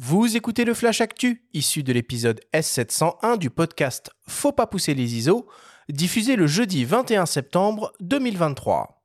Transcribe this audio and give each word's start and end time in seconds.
Vous 0.00 0.36
écoutez 0.36 0.64
le 0.64 0.74
Flash 0.74 1.00
Actu, 1.00 1.42
issu 1.54 1.82
de 1.82 1.92
l'épisode 1.92 2.40
S701 2.54 3.36
du 3.36 3.50
podcast 3.50 4.12
Faut 4.28 4.52
pas 4.52 4.68
pousser 4.68 4.94
les 4.94 5.16
ISO, 5.16 5.48
diffusé 5.88 6.36
le 6.36 6.46
jeudi 6.46 6.84
21 6.84 7.26
septembre 7.26 7.92
2023. 7.98 8.97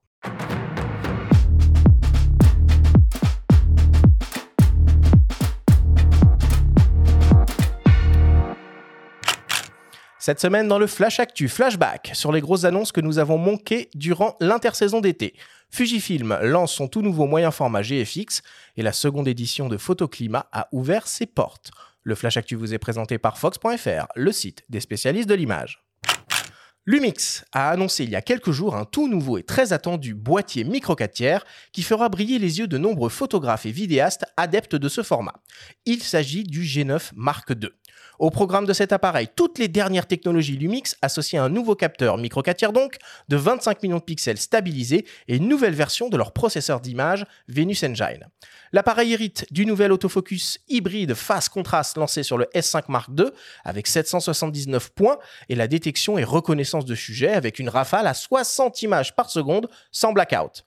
Cette 10.25 10.39
semaine 10.39 10.69
dans 10.69 10.79
le 10.79 10.87
Flash 10.87 11.19
Actu 11.19 11.49
Flashback 11.49 12.11
sur 12.13 12.31
les 12.31 12.39
grosses 12.39 12.63
annonces 12.63 12.93
que 12.93 13.01
nous 13.01 13.19
avons 13.19 13.37
manquées 13.37 13.89
durant 13.93 14.37
l'intersaison 14.39 15.01
d'été. 15.01 15.33
Fujifilm 15.69 16.39
lance 16.43 16.71
son 16.71 16.87
tout 16.87 17.01
nouveau 17.01 17.25
moyen 17.25 17.51
format 17.51 17.81
GFX 17.81 18.41
et 18.77 18.83
la 18.83 18.93
seconde 18.93 19.27
édition 19.27 19.67
de 19.67 19.75
Photoclimat 19.75 20.47
a 20.53 20.69
ouvert 20.71 21.09
ses 21.09 21.25
portes. 21.25 21.71
Le 22.03 22.15
Flash 22.15 22.37
Actu 22.37 22.55
vous 22.55 22.73
est 22.73 22.77
présenté 22.77 23.17
par 23.17 23.37
Fox.fr, 23.37 24.07
le 24.15 24.31
site 24.31 24.63
des 24.69 24.79
spécialistes 24.79 25.27
de 25.27 25.33
l'image. 25.33 25.83
Lumix 26.85 27.43
a 27.51 27.71
annoncé 27.71 28.05
il 28.05 28.09
y 28.09 28.15
a 28.15 28.21
quelques 28.21 28.51
jours 28.51 28.77
un 28.77 28.85
tout 28.85 29.09
nouveau 29.09 29.37
et 29.37 29.43
très 29.43 29.73
attendu 29.73 30.15
boîtier 30.15 30.63
micro 30.63 30.95
4 30.95 31.13
tiers 31.13 31.45
qui 31.73 31.83
fera 31.83 32.07
briller 32.07 32.39
les 32.39 32.59
yeux 32.59 32.67
de 32.67 32.77
nombreux 32.77 33.09
photographes 33.09 33.65
et 33.65 33.71
vidéastes 33.71 34.25
adeptes 34.37 34.77
de 34.77 34.87
ce 34.87 35.03
format. 35.03 35.35
Il 35.85 36.01
s'agit 36.01 36.45
du 36.45 36.61
G9 36.63 37.11
Mark 37.13 37.49
II. 37.49 37.71
Au 38.19 38.29
programme 38.29 38.65
de 38.65 38.73
cet 38.73 38.93
appareil, 38.93 39.27
toutes 39.35 39.57
les 39.59 39.67
dernières 39.67 40.07
technologies 40.07 40.57
Lumix 40.57 40.95
associées 41.01 41.39
à 41.39 41.43
un 41.43 41.49
nouveau 41.49 41.75
capteur 41.75 42.17
micro 42.17 42.41
4 42.41 42.57
tiers 42.57 42.73
donc 42.73 42.97
de 43.27 43.35
25 43.35 43.81
millions 43.83 43.97
de 43.97 44.03
pixels 44.03 44.37
stabilisés 44.37 45.05
et 45.27 45.37
une 45.37 45.47
nouvelle 45.47 45.73
version 45.73 46.09
de 46.09 46.17
leur 46.17 46.31
processeur 46.31 46.79
d'image 46.79 47.25
Venus 47.47 47.83
Engine. 47.83 48.27
L'appareil 48.71 49.13
hérite 49.13 49.45
du 49.51 49.65
nouvel 49.65 49.91
autofocus 49.91 50.59
hybride 50.67 51.13
face 51.13 51.49
contraste 51.49 51.97
lancé 51.97 52.23
sur 52.23 52.37
le 52.37 52.45
S5 52.55 52.83
Mark 52.87 53.09
II 53.17 53.27
avec 53.63 53.87
779 53.87 54.91
points 54.91 55.17
et 55.49 55.55
la 55.55 55.67
détection 55.67 56.17
et 56.17 56.23
reconnaissance 56.23 56.85
de 56.85 56.95
sujet 56.95 57.33
avec 57.33 57.59
une 57.59 57.69
rafale 57.69 58.07
à 58.07 58.13
60 58.13 58.81
images 58.81 59.15
par 59.15 59.29
seconde 59.29 59.69
sans 59.91 60.13
blackout. 60.13 60.63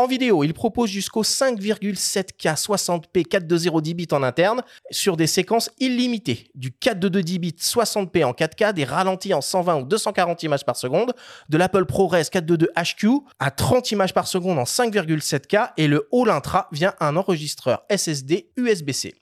En 0.00 0.06
vidéo, 0.06 0.44
il 0.44 0.54
propose 0.54 0.88
jusqu'au 0.88 1.22
5,7K 1.22 2.56
60p 2.56 3.22
420 3.22 3.82
10 3.82 3.94
bits 3.94 4.08
en 4.12 4.22
interne 4.22 4.62
sur 4.90 5.18
des 5.18 5.26
séquences 5.26 5.68
illimitées, 5.78 6.50
du 6.54 6.72
422 6.72 7.22
10 7.22 7.38
bits 7.38 7.56
60p 7.60 8.24
en 8.24 8.32
4K, 8.32 8.72
des 8.72 8.84
ralentis 8.84 9.34
en 9.34 9.42
120 9.42 9.80
ou 9.80 9.84
240 9.84 10.42
images 10.44 10.64
par 10.64 10.76
seconde, 10.76 11.12
de 11.50 11.58
l'Apple 11.58 11.84
ProRes 11.84 12.30
422 12.32 12.70
HQ 12.74 13.08
à 13.40 13.50
30 13.50 13.90
images 13.90 14.14
par 14.14 14.26
seconde 14.26 14.58
en 14.58 14.64
5,7K 14.64 15.72
et 15.76 15.86
le 15.86 16.08
All 16.14 16.30
Intra 16.30 16.68
via 16.72 16.96
un 17.00 17.16
enregistreur 17.16 17.84
SSD 17.94 18.48
USB-C. 18.56 19.12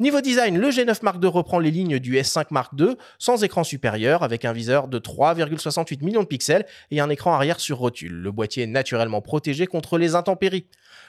Niveau 0.00 0.20
design, 0.20 0.58
le 0.58 0.70
G9 0.70 0.98
Mark 1.02 1.22
II 1.22 1.28
reprend 1.28 1.58
les 1.58 1.70
lignes 1.70 1.98
du 1.98 2.16
S5 2.16 2.46
Mark 2.50 2.72
II 2.78 2.96
sans 3.18 3.44
écran 3.44 3.62
supérieur 3.62 4.22
avec 4.22 4.44
un 4.44 4.52
viseur 4.52 4.88
de 4.88 4.98
3,68 4.98 6.02
millions 6.02 6.22
de 6.22 6.26
pixels 6.26 6.66
et 6.90 7.00
un 7.00 7.10
écran 7.10 7.34
arrière 7.34 7.60
sur 7.60 7.78
rotule. 7.78 8.12
Le 8.12 8.32
boîtier 8.32 8.64
est 8.64 8.68
naturellement 8.68 9.20
protégé 9.20 9.66
contre 9.66 9.98
les 9.98 10.14
intempéries. 10.14 10.66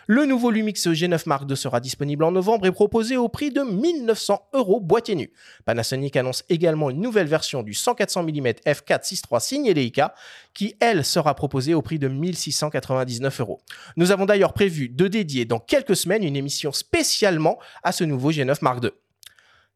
Le 0.07 0.25
nouveau 0.25 0.51
Lumix 0.51 0.85
G9 0.85 1.23
Mark 1.27 1.49
II 1.49 1.55
sera 1.55 1.79
disponible 1.79 2.25
en 2.25 2.31
novembre 2.31 2.65
et 2.65 2.71
proposé 2.73 3.15
au 3.15 3.29
prix 3.29 3.51
de 3.51 3.61
1900 3.61 4.49
euros 4.53 4.81
boîtier 4.81 5.15
nu. 5.15 5.31
Panasonic 5.63 6.17
annonce 6.17 6.43
également 6.49 6.89
une 6.89 6.99
nouvelle 6.99 7.27
version 7.27 7.63
du 7.63 7.71
100-400 7.71 8.23
mm 8.23 8.47
f4.6.3 8.69 9.39
signé 9.39 9.73
Leica 9.73 10.13
qui, 10.53 10.75
elle, 10.81 11.05
sera 11.05 11.33
proposée 11.35 11.73
au 11.73 11.81
prix 11.81 11.99
de 11.99 12.09
1699 12.09 13.39
euros. 13.39 13.61
Nous 13.95 14.11
avons 14.11 14.25
d'ailleurs 14.25 14.51
prévu 14.51 14.89
de 14.89 15.07
dédier 15.07 15.45
dans 15.45 15.59
quelques 15.59 15.95
semaines 15.95 16.23
une 16.23 16.35
émission 16.35 16.73
spécialement 16.73 17.57
à 17.81 17.93
ce 17.93 18.03
nouveau 18.03 18.31
G9 18.31 18.57
Mark 18.61 18.82
II. 18.82 18.82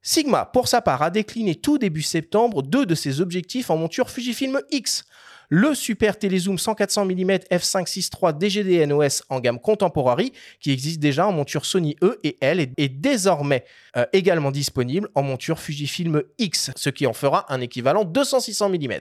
Sigma, 0.10 0.46
pour 0.46 0.70
sa 0.70 0.82
part, 0.82 1.02
a 1.02 1.10
décliné 1.10 1.56
tout 1.56 1.78
début 1.78 2.02
septembre 2.02 2.64
deux 2.64 2.86
de 2.86 2.96
ses 2.96 3.20
objectifs 3.20 3.70
en 3.70 3.76
monture 3.76 4.10
Fujifilm 4.10 4.62
X 4.72 5.04
le 5.50 5.74
super 5.76 6.18
télézoom 6.20 6.58
100-400 6.58 7.06
mm 7.06 7.32
f5.6.3 7.52 8.38
DGD 8.38 8.86
NOS 8.86 9.24
en 9.30 9.40
gamme 9.40 9.60
Contemporary, 9.60 10.34
qui 10.60 10.72
existe 10.72 11.00
déjà 11.00 11.28
en 11.28 11.32
monture 11.32 11.66
Sony 11.66 11.96
E 12.04 12.20
et 12.24 12.38
L, 12.42 12.60
est, 12.60 12.90
désormais 12.90 13.64
euh, 13.96 14.06
également 14.14 14.52
disponible 14.52 15.10
en 15.16 15.24
monture 15.24 15.60
Fujifilm 15.60 16.22
X, 16.38 16.72
ce 16.76 16.90
qui 16.90 17.08
en 17.08 17.14
fera 17.14 17.46
un 17.54 17.62
équivalent 17.62 18.04
200-600 18.04 18.72
mm. 18.72 19.00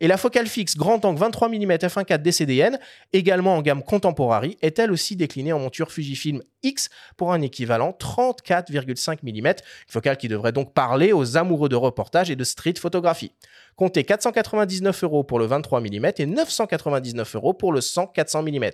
Et 0.00 0.08
la 0.08 0.16
focale 0.16 0.46
fixe 0.46 0.76
grand 0.76 1.04
angle 1.04 1.18
23 1.18 1.48
mm 1.48 1.72
f1.4 1.72 2.22
DCDN, 2.22 2.78
également 3.12 3.56
en 3.56 3.62
gamme 3.62 3.82
Contemporary, 3.82 4.56
est 4.62 4.78
elle 4.78 4.92
aussi 4.92 5.16
déclinée 5.16 5.52
en 5.52 5.58
monture 5.58 5.92
Fujifilm 5.92 6.42
X 6.66 6.90
pour 7.16 7.32
un 7.32 7.42
équivalent 7.42 7.96
34,5 7.98 9.18
mm, 9.22 9.54
focale 9.86 10.16
qui 10.16 10.28
devrait 10.28 10.52
donc 10.52 10.72
parler 10.74 11.12
aux 11.12 11.36
amoureux 11.36 11.68
de 11.68 11.76
reportage 11.76 12.30
et 12.30 12.36
de 12.36 12.44
street 12.44 12.74
photographie. 12.78 13.32
Comptez 13.76 14.04
499 14.04 15.04
euros 15.04 15.24
pour 15.24 15.38
le 15.38 15.46
23 15.46 15.80
mm 15.80 16.06
et 16.18 16.26
999 16.26 17.36
euros 17.36 17.54
pour 17.54 17.72
le 17.72 17.80
100-400 17.80 18.42
mm. 18.42 18.70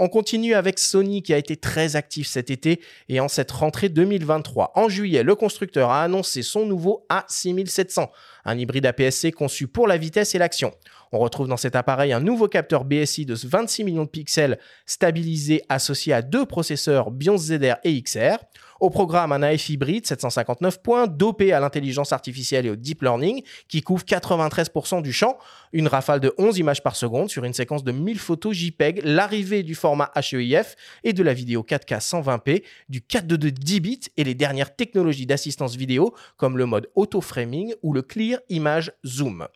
On 0.00 0.08
continue 0.08 0.54
avec 0.54 0.78
Sony 0.78 1.22
qui 1.24 1.34
a 1.34 1.38
été 1.38 1.56
très 1.56 1.96
actif 1.96 2.28
cet 2.28 2.50
été 2.50 2.80
et 3.08 3.18
en 3.18 3.26
cette 3.26 3.50
rentrée 3.50 3.88
2023. 3.88 4.70
En 4.76 4.88
juillet, 4.88 5.24
le 5.24 5.34
constructeur 5.34 5.90
a 5.90 6.04
annoncé 6.04 6.42
son 6.42 6.66
nouveau 6.66 7.04
A6700, 7.10 8.08
un 8.44 8.58
hybride 8.58 8.86
APS-C 8.86 9.32
conçu 9.32 9.66
pour 9.66 9.88
la 9.88 9.96
vitesse 9.96 10.36
et 10.36 10.38
l'action. 10.38 10.72
On 11.10 11.18
retrouve 11.18 11.48
dans 11.48 11.56
cet 11.56 11.74
appareil 11.74 12.12
un 12.12 12.20
nouveau 12.20 12.46
capteur 12.46 12.84
BSI 12.84 13.26
de 13.26 13.34
26 13.34 13.82
millions 13.82 14.04
de 14.04 14.08
pixels 14.08 14.60
stabilisé 14.86 15.62
associé 15.68 16.12
à 16.12 16.22
deux 16.22 16.46
processeurs 16.46 17.10
BIOS 17.10 17.38
ZR 17.38 17.78
et 17.82 18.00
XR. 18.00 18.36
Au 18.80 18.90
programme, 18.90 19.32
un 19.32 19.42
AF 19.42 19.68
hybride 19.70 20.06
759 20.06 20.82
points, 20.82 21.06
dopé 21.08 21.52
à 21.52 21.58
l'intelligence 21.58 22.12
artificielle 22.12 22.66
et 22.66 22.70
au 22.70 22.76
deep 22.76 23.02
learning, 23.02 23.42
qui 23.66 23.82
couvre 23.82 24.04
93% 24.04 25.02
du 25.02 25.12
champ, 25.12 25.36
une 25.72 25.88
rafale 25.88 26.20
de 26.20 26.32
11 26.38 26.58
images 26.58 26.82
par 26.82 26.94
seconde 26.94 27.28
sur 27.28 27.44
une 27.44 27.54
séquence 27.54 27.82
de 27.82 27.90
1000 27.90 28.18
photos 28.18 28.56
JPEG, 28.56 29.00
l'arrivée 29.04 29.64
du 29.64 29.74
format 29.74 30.12
HEIF 30.14 30.76
et 31.02 31.12
de 31.12 31.22
la 31.24 31.34
vidéo 31.34 31.66
4K 31.68 32.00
120p, 32.00 32.62
du 32.88 33.02
422 33.02 33.50
10 33.50 33.80
bits 33.80 34.00
et 34.16 34.24
les 34.24 34.34
dernières 34.34 34.74
technologies 34.74 35.26
d'assistance 35.26 35.76
vidéo 35.76 36.14
comme 36.36 36.56
le 36.56 36.66
mode 36.66 36.88
auto-framing 36.94 37.74
ou 37.82 37.92
le 37.92 38.02
clear 38.02 38.38
image 38.48 38.92
zoom. 39.04 39.46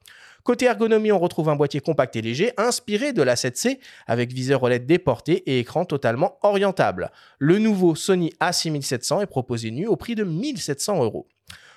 Côté 0.45 0.65
ergonomie, 0.65 1.13
on 1.13 1.21
retrouve 1.21 1.49
un 1.49 1.57
boîtier 1.57 1.81
compact 1.81 2.17
et 2.17 2.23
léger, 2.23 2.53
inspiré 2.57 3.13
de 3.13 3.23
la 3.23 3.37
7C, 3.37 3.79
avec 4.07 4.33
viseur 4.33 4.63
OLED 4.63 4.87
déporté 4.87 5.35
et 5.47 5.61
écran 5.61 5.85
totalement 5.85 6.39
orientable. 6.43 7.13
Le 7.39 7.59
nouveau 7.59 7.95
Sony 7.95 8.33
A6700 8.41 9.23
est 9.23 9.27
proposé 9.27 9.71
nu 9.71 9.87
au 9.87 9.95
prix 9.95 10.17
de 10.17 10.25
1700 10.25 11.05
euros. 11.05 11.29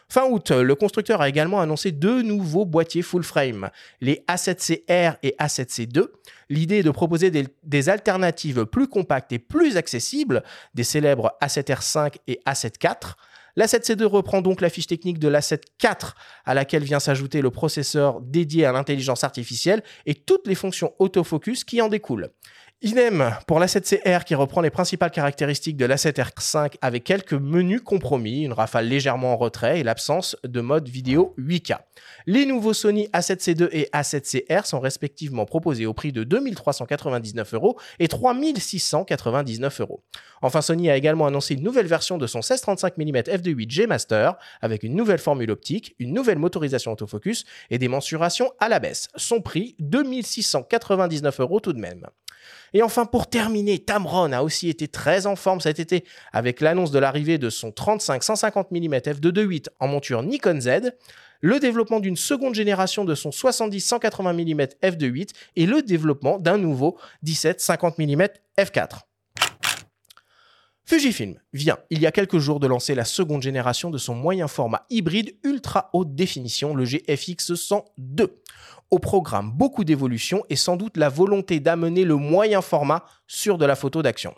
Fin 0.09 0.25
août, 0.25 0.51
le 0.51 0.75
constructeur 0.75 1.21
a 1.21 1.29
également 1.29 1.61
annoncé 1.61 1.91
deux 1.91 2.21
nouveaux 2.21 2.65
boîtiers 2.65 3.01
full 3.01 3.23
frame, 3.23 3.69
les 4.01 4.23
A7C-R 4.27 5.17
et 5.23 5.35
A7C2. 5.39 6.05
L'idée 6.49 6.77
est 6.77 6.83
de 6.83 6.91
proposer 6.91 7.31
des, 7.31 7.47
des, 7.63 7.89
alternatives 7.89 8.65
plus 8.65 8.87
compactes 8.87 9.31
et 9.31 9.39
plus 9.39 9.77
accessibles 9.77 10.43
des 10.75 10.83
célèbres 10.83 11.35
A7R5 11.41 12.15
et 12.27 12.39
A7 12.45 12.83
IV. 12.83 13.15
La 13.57 13.67
7C2 13.67 14.03
reprend 14.03 14.41
donc 14.41 14.59
la 14.59 14.69
fiche 14.69 14.87
technique 14.87 15.17
de 15.17 15.29
la 15.29 15.39
7.4 15.39 16.13
à 16.43 16.53
laquelle 16.53 16.83
vient 16.83 16.99
s'ajouter 16.99 17.41
le 17.41 17.51
processeur 17.51 18.19
dédié 18.21 18.65
à 18.65 18.73
l'intelligence 18.73 19.23
artificielle 19.23 19.81
et 20.05 20.13
toutes 20.13 20.47
les 20.47 20.55
fonctions 20.55 20.93
autofocus 20.99 21.63
qui 21.63 21.81
en 21.81 21.87
découlent. 21.87 22.31
Idem 22.85 23.31
pour 23.47 23.59
la 23.59 23.65
7CR 23.65 24.25
qui 24.25 24.35
reprend 24.35 24.61
les 24.61 24.69
principales 24.69 25.09
caractéristiques 25.09 25.75
de 25.75 25.85
la 25.85 25.95
7R5 25.95 26.75
avec 26.83 27.03
quelques 27.03 27.33
menus 27.33 27.81
compromis, 27.81 28.43
une 28.43 28.53
rafale 28.53 28.87
légèrement 28.87 29.33
en 29.33 29.37
retrait 29.37 29.79
et 29.79 29.83
l'absence 29.83 30.37
de 30.43 30.61
mode 30.61 30.87
vidéo 30.87 31.33
8K. 31.39 31.79
Les 32.27 32.45
nouveaux 32.45 32.73
Sony 32.73 33.07
A7C2 33.11 33.69
et 33.71 33.89
A7CR 33.91 34.65
sont 34.65 34.79
respectivement 34.79 35.45
proposés 35.45 35.87
au 35.87 35.95
prix 35.95 36.11
de 36.11 36.23
2399 36.23 37.55
euros 37.55 37.79
et 37.97 38.07
3699 38.07 39.81
euros. 39.81 40.03
Enfin, 40.43 40.61
Sony 40.61 40.91
a 40.91 40.95
également 40.95 41.25
annoncé 41.25 41.55
une 41.55 41.63
nouvelle 41.63 41.87
version 41.87 42.19
de 42.19 42.27
son 42.27 42.39
1635 42.39 42.97
mm 42.97 43.17
f2.8 43.21 43.71
G 43.71 43.87
Master 43.87 44.35
avec 44.61 44.83
une 44.83 44.95
nouvelle 44.95 45.17
formule 45.17 45.49
optique, 45.49 45.95
une 45.97 46.13
nouvelle 46.13 46.37
motorisation 46.37 46.91
autofocus 46.91 47.45
et 47.71 47.79
des 47.79 47.87
mensurations 47.87 48.51
à 48.59 48.69
la 48.69 48.77
baisse. 48.77 49.07
Son 49.15 49.41
prix 49.41 49.75
2699 49.79 51.39
euros 51.39 51.59
tout 51.59 51.73
de 51.73 51.79
même. 51.79 52.05
Et 52.75 52.83
enfin, 52.83 53.05
pour 53.05 53.27
terminer, 53.27 53.79
Tamron 53.79 54.33
a 54.33 54.41
aussi 54.41 54.67
été 54.67 54.89
très 54.89 55.27
en 55.27 55.37
forme 55.37 55.61
cet 55.61 55.79
été 55.79 56.03
avec 56.33 56.59
l'annonce 56.59 56.91
de 56.91 56.99
l'arrivée 56.99 57.37
de 57.37 57.49
son 57.49 57.69
35-150 57.69 58.65
mm 58.69 58.95
f2.8 58.95 59.67
en 59.79 59.87
monture 59.87 60.23
Nikon 60.23 60.59
Z, 60.59 60.91
le 61.39 61.59
développement 61.61 62.01
d'une 62.01 62.17
seconde 62.17 62.53
génération 62.53 63.05
de 63.05 63.15
son 63.15 63.29
70-180 63.29 64.33
mm 64.33 64.61
f2.8 64.83 65.29
et 65.55 65.65
le 65.65 65.83
développement 65.83 66.37
d'un 66.37 66.57
nouveau 66.57 66.97
17-50 67.23 67.93
mm 67.97 68.27
f4. 68.59 69.03
Fujifilm 70.87 71.39
vient, 71.51 71.79
il 71.89 71.99
y 71.99 72.05
a 72.05 72.11
quelques 72.11 72.37
jours, 72.37 72.59
de 72.59 72.67
lancer 72.67 72.93
la 72.93 73.05
seconde 73.05 73.41
génération 73.41 73.89
de 73.89 73.97
son 73.97 74.13
moyen 74.13 74.47
format 74.47 74.85
hybride 74.91 75.35
ultra 75.43 75.89
haute 75.93 76.13
définition, 76.13 76.75
le 76.75 76.85
GFX 76.85 77.55
102. 77.55 78.39
Au 78.91 78.99
programme, 78.99 79.51
beaucoup 79.51 79.83
d'évolutions 79.83 80.43
et 80.51 80.55
sans 80.55 80.77
doute 80.77 80.97
la 80.97 81.09
volonté 81.09 81.59
d'amener 81.59 82.03
le 82.03 82.17
moyen 82.17 82.61
format 82.61 83.03
sur 83.25 83.57
de 83.57 83.65
la 83.65 83.75
photo 83.75 84.03
d'action. 84.03 84.35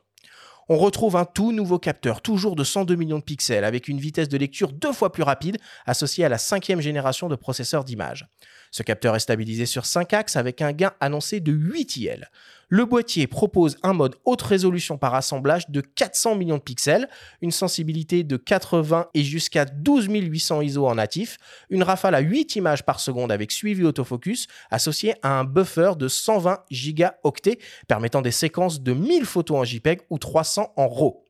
On 0.70 0.78
retrouve 0.78 1.18
un 1.18 1.26
tout 1.26 1.52
nouveau 1.52 1.80
capteur, 1.80 2.22
toujours 2.22 2.56
de 2.56 2.64
102 2.64 2.96
millions 2.96 3.20
de 3.20 3.24
pixels, 3.24 3.66
avec 3.66 3.90
une 3.90 4.00
vitesse 4.00 4.30
de 4.30 4.38
lecture 4.38 4.72
deux 4.72 4.94
fois 4.94 5.12
plus 5.12 5.24
rapide, 5.24 5.58
associée 5.86 6.24
à 6.24 6.30
la 6.30 6.38
cinquième 6.38 6.80
génération 6.80 7.28
de 7.28 7.36
processeurs 7.36 7.84
d'image. 7.84 8.28
Ce 8.72 8.84
capteur 8.84 9.16
est 9.16 9.20
stabilisé 9.20 9.66
sur 9.66 9.86
5 9.86 10.14
axes 10.14 10.36
avec 10.36 10.62
un 10.62 10.72
gain 10.72 10.92
annoncé 11.00 11.40
de 11.40 11.52
8 11.52 11.98
IL. 11.98 12.30
Le 12.70 12.84
boîtier 12.84 13.28
propose 13.28 13.78
un 13.82 13.94
mode 13.94 14.16
haute 14.26 14.42
résolution 14.42 14.98
par 14.98 15.16
assemblage 15.16 15.70
de 15.70 15.80
400 15.80 16.36
millions 16.36 16.58
de 16.58 16.62
pixels, 16.62 17.08
une 17.42 17.52
sensibilité 17.52 18.26
de 18.26 18.36
80 18.36 19.08
et 19.14 19.24
jusqu'à 19.24 19.64
12 19.64 20.08
800 20.10 20.62
ISO 20.62 20.86
en 20.86 20.96
natif, 20.96 21.38
une 21.70 21.84
rafale 21.84 22.14
à 22.14 22.20
8 22.20 22.58
images 22.58 22.84
par 22.84 23.00
seconde 23.00 23.32
avec 23.32 23.54
suivi 23.54 23.86
autofocus 23.86 24.48
associé 24.70 25.16
à 25.24 25.40
un 25.40 25.46
buffer 25.46 25.94
de 25.98 26.10
120 26.10 26.60
gigaoctets 26.70 27.60
permettant 27.88 28.22
des 28.22 28.32
séquences 28.32 28.82
de 28.82 28.92
1000 28.92 29.24
photos 29.24 29.60
en 29.60 29.64
JPEG 29.64 30.02
ou 30.10 30.18
300 30.18 30.74
en 30.76 30.90
RAW. 30.90 31.24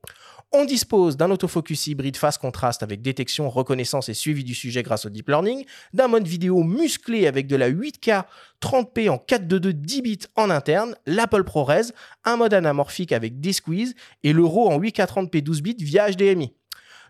On 0.50 0.64
dispose 0.64 1.18
d'un 1.18 1.30
autofocus 1.30 1.88
hybride 1.88 2.16
face 2.16 2.38
contraste 2.38 2.82
avec 2.82 3.02
détection, 3.02 3.50
reconnaissance 3.50 4.08
et 4.08 4.14
suivi 4.14 4.44
du 4.44 4.54
sujet 4.54 4.82
grâce 4.82 5.04
au 5.04 5.10
deep 5.10 5.28
learning, 5.28 5.66
d'un 5.92 6.08
mode 6.08 6.26
vidéo 6.26 6.62
musclé 6.62 7.26
avec 7.26 7.46
de 7.46 7.54
la 7.54 7.70
8K 7.70 8.24
30p 8.62 9.10
en 9.10 9.18
422 9.18 9.74
10 9.74 10.02
bits 10.02 10.18
en 10.36 10.48
interne, 10.48 10.94
l'Apple 11.04 11.44
ProRes, 11.44 11.92
un 12.24 12.36
mode 12.38 12.54
anamorphique 12.54 13.12
avec 13.12 13.40
des 13.40 13.52
squeeze 13.52 13.94
et 14.22 14.32
le 14.32 14.42
RAW 14.42 14.70
en 14.70 14.80
8K 14.80 15.06
30p 15.06 15.42
12 15.42 15.60
bits 15.60 15.76
via 15.80 16.10
HDMI. 16.10 16.54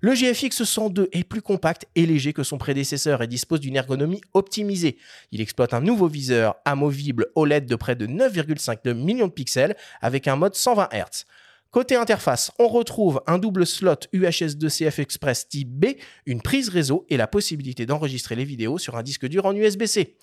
Le 0.00 0.14
GFX 0.14 0.64
102 0.64 1.08
est 1.12 1.22
plus 1.22 1.42
compact 1.42 1.86
et 1.94 2.06
léger 2.06 2.32
que 2.32 2.42
son 2.42 2.58
prédécesseur 2.58 3.22
et 3.22 3.28
dispose 3.28 3.60
d'une 3.60 3.76
ergonomie 3.76 4.20
optimisée. 4.34 4.98
Il 5.30 5.40
exploite 5.40 5.74
un 5.74 5.80
nouveau 5.80 6.08
viseur 6.08 6.56
amovible 6.64 7.26
OLED 7.36 7.66
de 7.66 7.76
près 7.76 7.94
de 7.94 8.08
9,5 8.08 8.94
millions 8.94 9.28
de 9.28 9.32
pixels 9.32 9.76
avec 10.00 10.26
un 10.26 10.34
mode 10.34 10.56
120 10.56 10.88
Hz. 10.92 11.24
Côté 11.70 11.96
interface, 11.96 12.50
on 12.58 12.66
retrouve 12.66 13.20
un 13.26 13.36
double 13.36 13.66
slot 13.66 14.08
UHS-2 14.14 15.00
Express 15.02 15.48
type 15.48 15.68
B, 15.68 15.98
une 16.24 16.40
prise 16.40 16.70
réseau 16.70 17.04
et 17.10 17.18
la 17.18 17.26
possibilité 17.26 17.84
d'enregistrer 17.84 18.36
les 18.36 18.44
vidéos 18.44 18.78
sur 18.78 18.96
un 18.96 19.02
disque 19.02 19.26
dur 19.26 19.44
en 19.44 19.54
USB-C. 19.54 20.16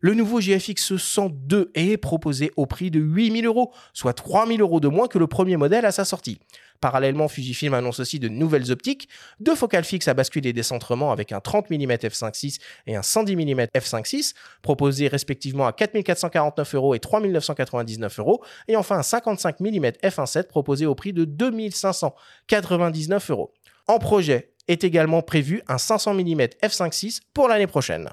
Le 0.00 0.14
nouveau 0.14 0.40
GFX 0.40 0.96
102 0.96 1.72
est 1.74 1.96
proposé 1.96 2.52
au 2.56 2.66
prix 2.66 2.92
de 2.92 3.00
8000 3.00 3.46
euros, 3.46 3.72
soit 3.92 4.14
3000 4.14 4.60
euros 4.60 4.78
de 4.78 4.86
moins 4.86 5.08
que 5.08 5.18
le 5.18 5.26
premier 5.26 5.56
modèle 5.56 5.86
à 5.86 5.90
sa 5.90 6.04
sortie. 6.04 6.38
Parallèlement, 6.82 7.28
Fujifilm 7.28 7.72
annonce 7.74 8.00
aussi 8.00 8.18
de 8.18 8.28
nouvelles 8.28 8.72
optiques, 8.72 9.08
deux 9.38 9.54
focales 9.54 9.84
fixes 9.84 10.08
à 10.08 10.14
bascule 10.14 10.44
et 10.48 10.52
décentrement 10.52 11.12
avec 11.12 11.30
un 11.30 11.38
30 11.38 11.70
mm 11.70 11.92
f5.6 11.92 12.58
et 12.88 12.96
un 12.96 13.02
110 13.02 13.36
mm 13.36 13.60
f5.6, 13.72 14.34
proposés 14.62 15.06
respectivement 15.06 15.68
à 15.68 15.72
4449 15.72 16.74
euros 16.74 16.96
et 16.96 16.98
3999 16.98 18.18
euros, 18.18 18.42
et 18.66 18.74
enfin 18.74 18.98
un 18.98 19.04
55 19.04 19.60
mm 19.60 19.86
f1.7 20.02 20.48
proposé 20.48 20.84
au 20.84 20.96
prix 20.96 21.12
de 21.12 21.24
2599 21.24 23.30
euros. 23.30 23.54
En 23.86 24.00
projet 24.00 24.52
est 24.66 24.82
également 24.82 25.22
prévu 25.22 25.62
un 25.68 25.78
500 25.78 26.14
mm 26.14 26.40
f5.6 26.64 27.20
pour 27.32 27.46
l'année 27.46 27.68
prochaine. 27.68 28.10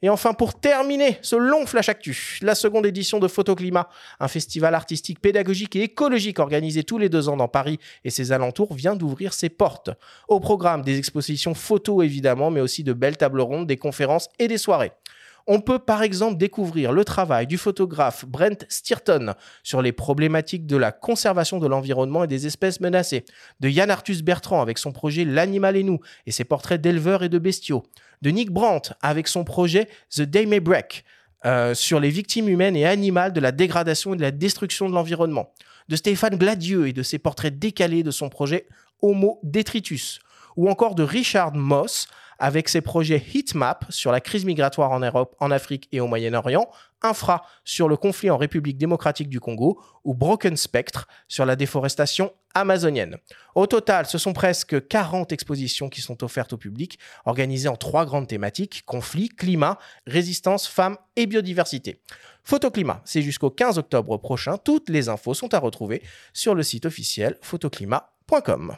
Et 0.00 0.08
enfin, 0.08 0.32
pour 0.32 0.60
terminer 0.60 1.18
ce 1.22 1.34
long 1.34 1.66
flash 1.66 1.88
actu, 1.88 2.38
la 2.42 2.54
seconde 2.54 2.86
édition 2.86 3.18
de 3.18 3.26
Photoclimat, 3.26 3.88
un 4.20 4.28
festival 4.28 4.74
artistique, 4.74 5.20
pédagogique 5.20 5.74
et 5.74 5.82
écologique 5.82 6.38
organisé 6.38 6.84
tous 6.84 6.98
les 6.98 7.08
deux 7.08 7.28
ans 7.28 7.36
dans 7.36 7.48
Paris 7.48 7.78
et 8.04 8.10
ses 8.10 8.30
alentours, 8.30 8.74
vient 8.74 8.94
d'ouvrir 8.94 9.34
ses 9.34 9.48
portes. 9.48 9.90
Au 10.28 10.38
programme, 10.38 10.82
des 10.82 10.98
expositions 10.98 11.54
photos 11.54 12.04
évidemment, 12.04 12.50
mais 12.52 12.60
aussi 12.60 12.84
de 12.84 12.92
belles 12.92 13.16
tables 13.16 13.40
rondes, 13.40 13.66
des 13.66 13.76
conférences 13.76 14.28
et 14.38 14.46
des 14.46 14.58
soirées. 14.58 14.92
On 15.50 15.62
peut 15.62 15.78
par 15.78 16.02
exemple 16.02 16.36
découvrir 16.36 16.92
le 16.92 17.06
travail 17.06 17.46
du 17.46 17.56
photographe 17.56 18.26
Brent 18.26 18.66
Stirton 18.68 19.32
sur 19.62 19.80
les 19.80 19.92
problématiques 19.92 20.66
de 20.66 20.76
la 20.76 20.92
conservation 20.92 21.58
de 21.58 21.66
l'environnement 21.66 22.22
et 22.24 22.26
des 22.26 22.46
espèces 22.46 22.80
menacées, 22.80 23.24
de 23.58 23.70
Yann 23.70 23.90
Arthus 23.90 24.22
Bertrand 24.22 24.60
avec 24.60 24.76
son 24.76 24.92
projet 24.92 25.24
L'animal 25.24 25.78
et 25.78 25.84
nous 25.84 26.00
et 26.26 26.32
ses 26.32 26.44
portraits 26.44 26.78
d'éleveurs 26.78 27.22
et 27.22 27.30
de 27.30 27.38
bestiaux, 27.38 27.82
de 28.20 28.28
Nick 28.28 28.50
Brandt 28.50 28.92
avec 29.00 29.26
son 29.26 29.44
projet 29.44 29.88
The 30.14 30.20
Day 30.20 30.44
May 30.44 30.60
Break 30.60 31.06
euh, 31.46 31.72
sur 31.72 31.98
les 31.98 32.10
victimes 32.10 32.50
humaines 32.50 32.76
et 32.76 32.84
animales 32.84 33.32
de 33.32 33.40
la 33.40 33.50
dégradation 33.50 34.12
et 34.12 34.18
de 34.18 34.22
la 34.22 34.32
destruction 34.32 34.86
de 34.86 34.94
l'environnement, 34.94 35.54
de 35.88 35.96
Stéphane 35.96 36.36
Gladieux 36.36 36.88
et 36.88 36.92
de 36.92 37.02
ses 37.02 37.18
portraits 37.18 37.58
décalés 37.58 38.02
de 38.02 38.10
son 38.10 38.28
projet 38.28 38.66
Homo 39.00 39.40
Detritus, 39.44 40.20
ou 40.56 40.68
encore 40.68 40.94
de 40.94 41.04
Richard 41.04 41.54
Moss 41.54 42.06
avec 42.38 42.68
ses 42.68 42.80
projets 42.80 43.22
Heatmap 43.34 43.84
sur 43.88 44.12
la 44.12 44.20
crise 44.20 44.44
migratoire 44.44 44.90
en 44.90 45.00
Europe, 45.00 45.34
en 45.40 45.50
Afrique 45.50 45.88
et 45.92 46.00
au 46.00 46.06
Moyen-Orient, 46.06 46.68
Infra 47.02 47.44
sur 47.64 47.88
le 47.88 47.96
conflit 47.96 48.28
en 48.28 48.36
République 48.36 48.76
démocratique 48.76 49.28
du 49.28 49.38
Congo 49.38 49.80
ou 50.04 50.14
Broken 50.14 50.56
Spectre 50.56 51.06
sur 51.28 51.46
la 51.46 51.54
déforestation 51.54 52.32
amazonienne. 52.54 53.18
Au 53.54 53.66
total, 53.66 54.06
ce 54.06 54.18
sont 54.18 54.32
presque 54.32 54.88
40 54.88 55.30
expositions 55.32 55.88
qui 55.88 56.00
sont 56.00 56.24
offertes 56.24 56.54
au 56.54 56.56
public, 56.56 56.98
organisées 57.24 57.68
en 57.68 57.76
trois 57.76 58.04
grandes 58.04 58.26
thématiques, 58.26 58.82
conflit, 58.84 59.28
climat, 59.28 59.78
résistance, 60.06 60.66
femmes 60.66 60.96
et 61.14 61.26
biodiversité. 61.26 62.00
Photoclimat, 62.42 63.00
c'est 63.04 63.22
jusqu'au 63.22 63.50
15 63.50 63.78
octobre 63.78 64.16
prochain. 64.16 64.56
Toutes 64.56 64.88
les 64.88 65.08
infos 65.08 65.34
sont 65.34 65.54
à 65.54 65.58
retrouver 65.58 66.02
sur 66.32 66.54
le 66.54 66.62
site 66.62 66.86
officiel 66.86 67.36
photoclimat.com. 67.42 68.76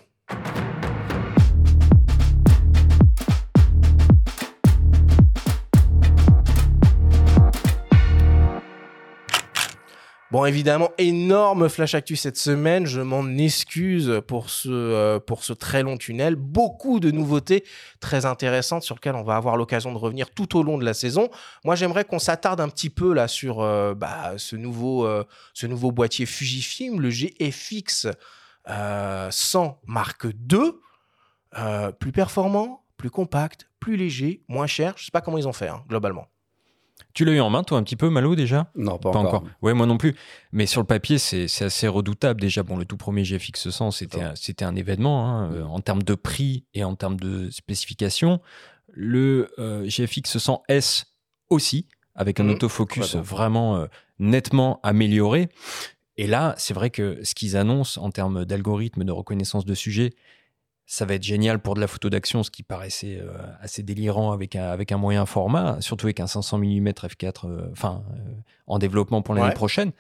Bon, 10.31 10.45
évidemment, 10.45 10.91
énorme 10.97 11.69
flash 11.69 11.97
actu 11.97 12.15
cette 12.15 12.37
semaine. 12.37 12.87
Je 12.87 13.01
m'en 13.01 13.27
excuse 13.37 14.23
pour 14.29 14.49
ce, 14.49 14.69
euh, 14.69 15.19
pour 15.19 15.43
ce 15.43 15.53
très 15.53 15.83
long 15.83 15.97
tunnel. 15.97 16.37
Beaucoup 16.37 17.01
de 17.01 17.11
nouveautés 17.11 17.65
très 17.99 18.27
intéressantes 18.27 18.85
sur 18.85 18.95
lesquelles 18.95 19.17
on 19.17 19.25
va 19.25 19.35
avoir 19.35 19.57
l'occasion 19.57 19.93
de 19.93 19.99
revenir 19.99 20.31
tout 20.31 20.57
au 20.57 20.63
long 20.63 20.79
de 20.79 20.85
la 20.85 20.95
saison. 20.95 21.31
Moi, 21.65 21.75
j'aimerais 21.75 22.05
qu'on 22.05 22.21
s'attarde 22.21 22.61
un 22.61 22.69
petit 22.69 22.91
peu 22.91 23.13
là 23.13 23.27
sur 23.27 23.61
euh, 23.61 23.93
bah, 23.97 24.35
ce, 24.37 24.55
nouveau, 24.55 25.05
euh, 25.05 25.25
ce 25.53 25.67
nouveau 25.67 25.91
boîtier 25.91 26.27
Fujifilm, 26.27 27.01
le 27.01 27.11
GFX 27.11 28.07
100 28.69 29.81
Mark 29.89 30.27
II. 30.27 30.75
plus 31.99 32.13
performant, 32.13 32.85
plus 32.97 33.11
compact, 33.11 33.69
plus 33.81 33.97
léger, 33.97 34.45
moins 34.47 34.69
cher. 34.69 34.95
Je 34.97 35.07
sais 35.07 35.11
pas 35.11 35.23
comment 35.23 35.39
ils 35.39 35.49
ont 35.49 35.53
fait, 35.53 35.69
hein, 35.69 35.83
globalement. 35.89 36.29
Tu 37.15 37.25
l'as 37.25 37.33
eu 37.33 37.41
en 37.41 37.51
main, 37.51 37.63
toi, 37.63 37.79
un 37.79 37.83
petit 37.83 37.97
peu, 37.97 38.11
Malo, 38.11 38.35
déjà? 38.35 38.71
Non, 38.75 38.99
pas, 38.99 39.11
encore. 39.11 39.45
Ouais, 39.63 39.75
moi 39.75 39.87
non 39.87 39.99
plus. 39.99 40.15
Mais 40.53 40.67
sur 40.67 40.81
le 40.81 40.87
papier, 40.87 41.19
c'est 41.19 41.45
assez 41.63 41.89
redoutable. 41.89 42.41
Déjà, 42.41 42.63
bon, 42.63 42.77
le 42.77 42.85
tout 42.85 42.97
premier 42.97 43.25
GFX 43.25 43.71
100, 43.71 43.91
c'était 43.91 44.21
un, 44.65 44.69
un 44.69 44.77
événement 44.77 45.29
hein, 45.29 45.53
euh, 45.53 45.65
en 45.65 45.81
termes 45.81 46.03
de 46.03 46.15
prix 46.15 46.65
et 46.75 46.85
en 46.85 46.95
termes 46.97 47.19
de 47.19 47.51
spécifications. 47.51 48.41
Le 48.93 49.51
euh, 49.59 49.87
GFX 49.87 50.39
100 50.39 50.63
S 50.69 51.07
aussi, 51.49 51.87
avec 52.15 52.41
un 52.41 52.45
mmh, 52.45 52.51
autofocus 52.51 53.17
vraiment 53.17 53.77
euh, 53.77 53.87
nettement 54.19 54.81
amélioré. 54.83 55.49
Et 56.17 56.27
là, 56.27 56.55
c'est 56.59 56.75
vrai 56.75 56.91
que 56.91 57.19
ce 57.23 57.35
qu'ils 57.35 57.57
annoncent 57.57 58.01
en 58.01 58.11
termes 58.11 58.45
d'algorithme 58.45 59.05
de 59.05 59.13
reconnaissance 59.13 59.65
de 59.65 59.75
sujet, 59.75 60.11
ça 60.91 61.05
va 61.05 61.15
être 61.15 61.23
génial 61.23 61.61
pour 61.61 61.77
de 61.77 61.81
la 61.81 61.87
photo 61.87 62.11
d'action, 62.11 62.43
ce 62.43 62.51
qui 62.51 62.65
paraissait 62.65 63.21
euh, 63.21 63.31
assez 63.61 63.85
délirant 63.85 64.33
avec 64.33 64.57
un, 64.57 64.65
avec 64.65 64.91
un 64.91 64.97
moyen 64.97 65.25
format, 65.25 65.81
surtout 65.81 66.07
avec 66.07 66.19
un 66.19 66.27
500 66.27 66.59
mm 66.59 66.89
f4 66.89 67.71
enfin, 67.71 68.03
euh, 68.13 68.19
en 68.67 68.81
développement 68.81 69.23
pour 69.23 69.37
l'année 69.37 69.55
prochaine. 69.55 69.93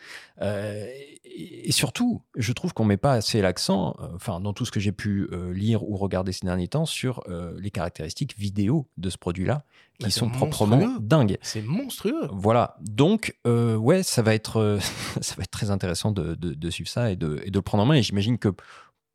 Euh, 0.43 0.85
et, 1.25 1.71
surtout, 1.71 2.23
je 2.35 2.53
trouve 2.53 2.75
qu'on 2.75 2.85
met 2.85 2.97
pas 2.97 3.13
assez 3.13 3.41
l'accent, 3.41 3.95
enfin, 4.17 4.41
dans 4.41 4.53
tout 4.53 4.65
ce 4.65 4.73
que 4.73 4.81
j'ai 4.81 4.91
pu 4.91 5.29
lire 5.53 5.89
ou 5.89 5.97
regarder 5.97 6.33
ces 6.33 6.45
derniers 6.45 6.67
temps, 6.67 6.87
sur 6.87 7.23
les 7.57 7.71
caractéristiques 7.71 8.37
vidéo 8.37 8.89
de 8.99 9.11
ce 9.11 9.17
produit-là, 9.17 9.63
qui 10.01 10.07
bah, 10.07 10.11
sont 10.11 10.29
proprement 10.29 10.97
dingues. 10.99 11.39
C'est 11.41 11.63
monstrueux. 11.63 12.29
Voilà. 12.33 12.77
Donc, 12.81 13.37
ouais, 13.47 14.03
ça 14.03 14.23
va 14.23 14.35
être, 14.35 14.81
ça 15.21 15.37
va 15.37 15.45
être 15.45 15.53
très 15.53 15.71
intéressant 15.71 16.11
de, 16.11 16.35
de, 16.35 16.71
suivre 16.71 16.91
ça 16.91 17.13
et 17.13 17.17
de, 17.17 17.41
et 17.45 17.53
de 17.53 17.59
le 17.59 17.63
prendre 17.63 17.85
en 17.85 17.87
main. 17.87 17.95
Et 17.95 18.03
j'imagine 18.03 18.37
que 18.37 18.53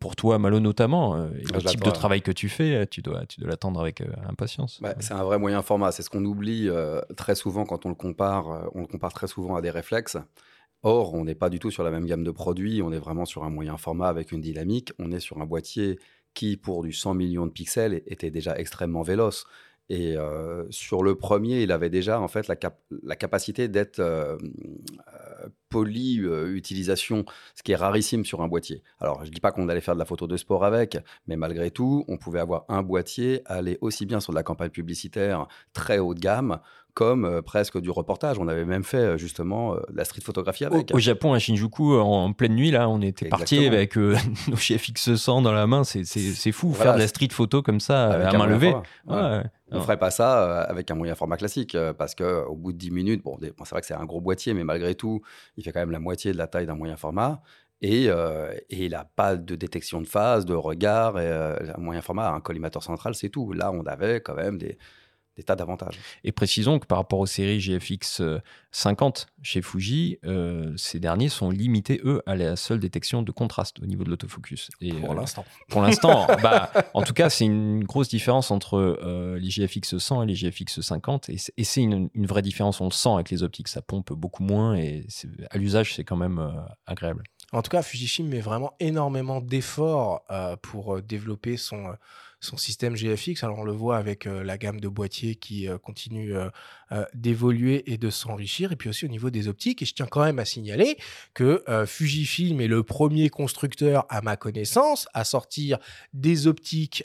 pour 0.05 0.15
toi, 0.15 0.37
Malo 0.37 0.59
notamment, 0.59 1.15
euh, 1.15 1.29
le 1.51 1.61
type 1.63 1.83
de 1.83 1.89
travail 1.89 2.21
que 2.21 2.31
tu 2.31 2.47
fais, 2.47 2.75
euh, 2.75 2.85
tu 2.85 3.01
dois, 3.01 3.25
tu 3.25 3.39
dois 3.39 3.49
l'attendre 3.49 3.81
avec 3.81 4.01
euh, 4.01 4.05
impatience. 4.29 4.79
Bah, 4.79 4.93
c'est 4.99 5.15
un 5.15 5.23
vrai 5.23 5.39
moyen 5.39 5.63
format. 5.63 5.91
C'est 5.91 6.03
ce 6.03 6.11
qu'on 6.11 6.23
oublie 6.25 6.69
très 7.17 7.33
souvent 7.33 7.65
quand 7.65 7.87
on 7.87 7.89
le 7.89 7.95
compare. 7.95 8.69
on 8.75 8.81
le 8.81 8.85
compare 8.85 9.13
très 9.13 9.25
souvent 9.25 9.55
à 9.55 9.63
des 9.63 9.71
réflexes. 9.71 10.17
Or, 10.83 11.15
on 11.15 11.25
n'est 11.25 11.33
pas 11.33 11.49
du 11.49 11.57
tout 11.57 11.71
sur 11.71 11.83
la 11.83 11.89
même 11.89 12.05
gamme 12.05 12.23
de 12.23 12.29
produits. 12.29 12.83
On 12.83 12.91
est 12.91 12.99
vraiment 12.99 13.25
sur 13.25 13.45
un 13.45 13.49
moyen 13.49 13.77
format 13.77 14.07
avec 14.07 14.31
une 14.31 14.41
dynamique. 14.41 14.93
On 14.99 15.11
est 15.11 15.19
sur 15.19 15.41
un 15.41 15.45
boîtier 15.47 15.97
qui, 16.35 16.55
pour 16.55 16.83
du 16.83 16.93
100 16.93 17.15
millions 17.15 17.47
de 17.47 17.51
pixels, 17.51 18.03
était 18.05 18.29
déjà 18.29 18.55
extrêmement 18.59 19.01
véloce. 19.01 19.47
Et 19.89 20.15
sur 20.71 21.03
le 21.03 21.15
premier, 21.15 21.61
il 21.61 21.71
avait 21.71 21.91
déjà 21.91 22.19
en 22.19 22.27
fait 22.27 22.47
la, 22.47 23.15
capacité 23.15 23.67
d'être 23.67 24.01
poly-utilisation, 25.69 27.25
ce 27.53 27.61
qui 27.61 27.71
est 27.71 27.75
rarissime 27.75 28.25
sur 28.25 28.41
un 28.41 28.47
boîtier. 28.47 28.81
Alors, 28.99 29.23
je 29.23 29.29
ne 29.29 29.33
dis 29.33 29.41
pas 29.41 29.51
qu'on 29.51 29.69
allait 29.69 29.81
faire 29.81 29.93
de 29.93 29.99
la 29.99 30.05
photo 30.05 30.25
de 30.25 30.37
sport 30.37 30.63
avec, 30.65 30.97
mais 31.27 31.35
malgré 31.35 31.69
tout, 31.69 32.03
on 32.07 32.17
pouvait 32.17 32.39
avoir 32.39 32.65
un 32.69 32.81
boîtier 32.81 33.41
aller 33.45 33.77
aussi 33.81 34.05
bien 34.05 34.19
sur 34.19 34.33
de 34.33 34.37
la 34.37 34.43
campagne 34.43 34.69
publicitaire 34.69 35.47
très 35.73 35.99
haut 35.99 36.13
de 36.13 36.19
gamme 36.19 36.59
comme 36.95 37.25
euh, 37.25 37.41
presque 37.43 37.79
du 37.79 37.91
reportage. 37.91 38.39
On 38.39 38.47
avait 38.47 38.65
même 38.65 38.83
fait 38.83 38.97
euh, 38.97 39.17
justement 39.17 39.75
euh, 39.75 39.81
la 39.93 40.05
street 40.05 40.21
photographie 40.21 40.65
avec. 40.65 40.91
Au, 40.93 40.97
Japon, 40.97 41.33
à 41.33 41.39
Shinjuku, 41.39 41.93
en, 41.97 42.33
pleine 42.33 42.55
nuit, 42.55 42.71
là, 42.71 42.89
on 42.89 43.01
était 43.01 43.27
parti 43.27 43.67
avec 43.67 43.95
nos 43.97 44.55
GFX 44.55 45.15
100 45.15 45.43
dans 45.43 45.51
la 45.51 45.67
main. 45.67 45.83
C'est 45.83 46.51
fou, 46.51 46.73
faire 46.73 46.95
de 46.95 46.99
la 46.99 47.07
street 47.07 47.27
photo 47.31 47.61
comme 47.61 47.79
ça, 47.79 48.27
à 48.29 48.35
main 48.35 48.47
levée. 48.47 48.73
On 49.07 49.77
ne 49.77 49.81
ferait 49.81 49.99
pas 49.99 50.11
ça 50.11 50.61
avec 50.61 50.89
un 50.89 50.95
moyen 50.95 51.15
format 51.15 51.37
classique 51.37 51.77
parce 51.97 52.15
qu'au 52.15 52.55
bout 52.55 52.71
de 52.71 52.77
10 52.77 52.91
minutes, 52.91 53.23
bon, 53.23 53.37
c'est 53.41 53.69
vrai 53.69 53.81
que 53.81 53.87
c'est 53.87 53.93
un 53.93 54.05
gros 54.05 54.21
boîtier, 54.21 54.53
mais 54.53 54.63
malgré 54.63 54.95
tout, 54.95 55.21
il 55.57 55.63
fait 55.63 55.71
quand 55.71 55.81
même 55.81 55.91
la 55.91 55.99
moitié 55.99 56.31
de 56.31 56.37
la 56.37 56.47
taille 56.47 56.65
d'un 56.65 56.75
moyen 56.75 56.95
format. 56.95 57.41
Et, 57.81 58.09
il 58.69 58.91
n'a 58.91 59.03
pas 59.03 59.35
de 59.35 59.55
détection 59.55 59.99
de 60.01 60.07
phase, 60.07 60.45
de 60.45 60.53
regard. 60.53 61.19
Et, 61.19 61.29
un 61.29 61.79
moyen 61.79 62.01
format, 62.01 62.31
un 62.31 62.39
collimateur 62.39 62.83
central, 62.83 63.15
c'est 63.15 63.29
tout. 63.29 63.51
Là, 63.51 63.71
on 63.73 63.85
avait 63.85 64.21
quand 64.21 64.35
même 64.35 64.57
des, 64.57 64.77
des 65.35 65.43
tas 65.43 65.55
d'avantages. 65.55 65.99
Et 66.23 66.31
précisons 66.31 66.79
que 66.79 66.85
par 66.85 66.97
rapport 66.97 67.19
aux 67.19 67.25
séries 67.25 67.59
GFX 67.59 68.21
50 68.71 69.27
euh, 69.27 69.33
chez 69.41 69.61
Fuji, 69.61 70.17
euh, 70.25 70.73
ces 70.77 70.99
derniers 70.99 71.29
sont 71.29 71.49
limités, 71.49 72.01
eux, 72.03 72.21
à 72.25 72.35
la 72.35 72.55
seule 72.55 72.79
détection 72.79 73.21
de 73.21 73.31
contraste 73.31 73.79
au 73.79 73.85
niveau 73.85 74.03
de 74.03 74.09
l'autofocus. 74.09 74.69
Pour 75.01 75.11
euh, 75.11 75.15
l'instant. 75.15 75.45
Pour 75.69 75.81
l'instant, 75.81 76.27
bah, 76.41 76.71
en 76.93 77.03
tout 77.03 77.13
cas, 77.13 77.29
c'est 77.29 77.45
une 77.45 77.83
grosse 77.83 78.09
différence 78.09 78.51
entre 78.51 79.37
les 79.39 79.49
GFX 79.49 79.97
100 79.97 80.23
et 80.23 80.25
les 80.27 80.35
GFX 80.35 80.81
50. 80.81 81.29
Et 81.29 81.63
c'est 81.63 81.81
une, 81.81 82.09
une, 82.13 82.25
vraie 82.25 82.41
différence, 82.41 82.81
on 82.81 82.85
le 82.85 82.91
sent 82.91 83.09
avec 83.09 83.29
les 83.29 83.43
optiques, 83.43 83.67
ça 83.67 83.81
pompe 83.81 84.13
beaucoup 84.13 84.43
moins 84.43 84.75
et 84.75 85.05
à 85.49 85.57
l'usage, 85.57 85.95
c'est 85.95 86.03
quand 86.03 86.17
même 86.17 86.53
agréable. 86.85 87.23
En 87.51 87.61
tout 87.61 87.69
cas, 87.69 87.81
Fujifilm 87.81 88.29
met 88.29 88.41
vraiment 88.41 88.73
énormément 88.79 89.39
d'efforts 89.39 90.25
pour 90.61 91.01
développer 91.01 91.57
son 91.57 91.95
son 92.45 92.57
système 92.57 92.95
GFX. 92.95 93.43
Alors 93.43 93.59
on 93.59 93.63
le 93.63 93.71
voit 93.71 93.97
avec 93.97 94.27
euh, 94.27 94.43
la 94.43 94.57
gamme 94.57 94.79
de 94.79 94.87
boîtiers 94.87 95.35
qui 95.35 95.67
euh, 95.67 95.77
continue 95.77 96.35
euh, 96.35 96.49
d'évoluer 97.13 97.91
et 97.91 97.97
de 97.97 98.09
s'enrichir, 98.09 98.71
et 98.71 98.75
puis 98.75 98.89
aussi 98.89 99.05
au 99.05 99.09
niveau 99.09 99.29
des 99.29 99.47
optiques. 99.47 99.81
Et 99.81 99.85
je 99.85 99.93
tiens 99.93 100.05
quand 100.05 100.23
même 100.23 100.39
à 100.39 100.45
signaler 100.45 100.97
que 101.33 101.63
Fujifilm 101.87 102.61
est 102.61 102.67
le 102.67 102.83
premier 102.83 103.29
constructeur, 103.29 104.05
à 104.09 104.21
ma 104.21 104.37
connaissance, 104.37 105.07
à 105.13 105.23
sortir 105.23 105.79
des 106.13 106.47
optiques 106.47 107.03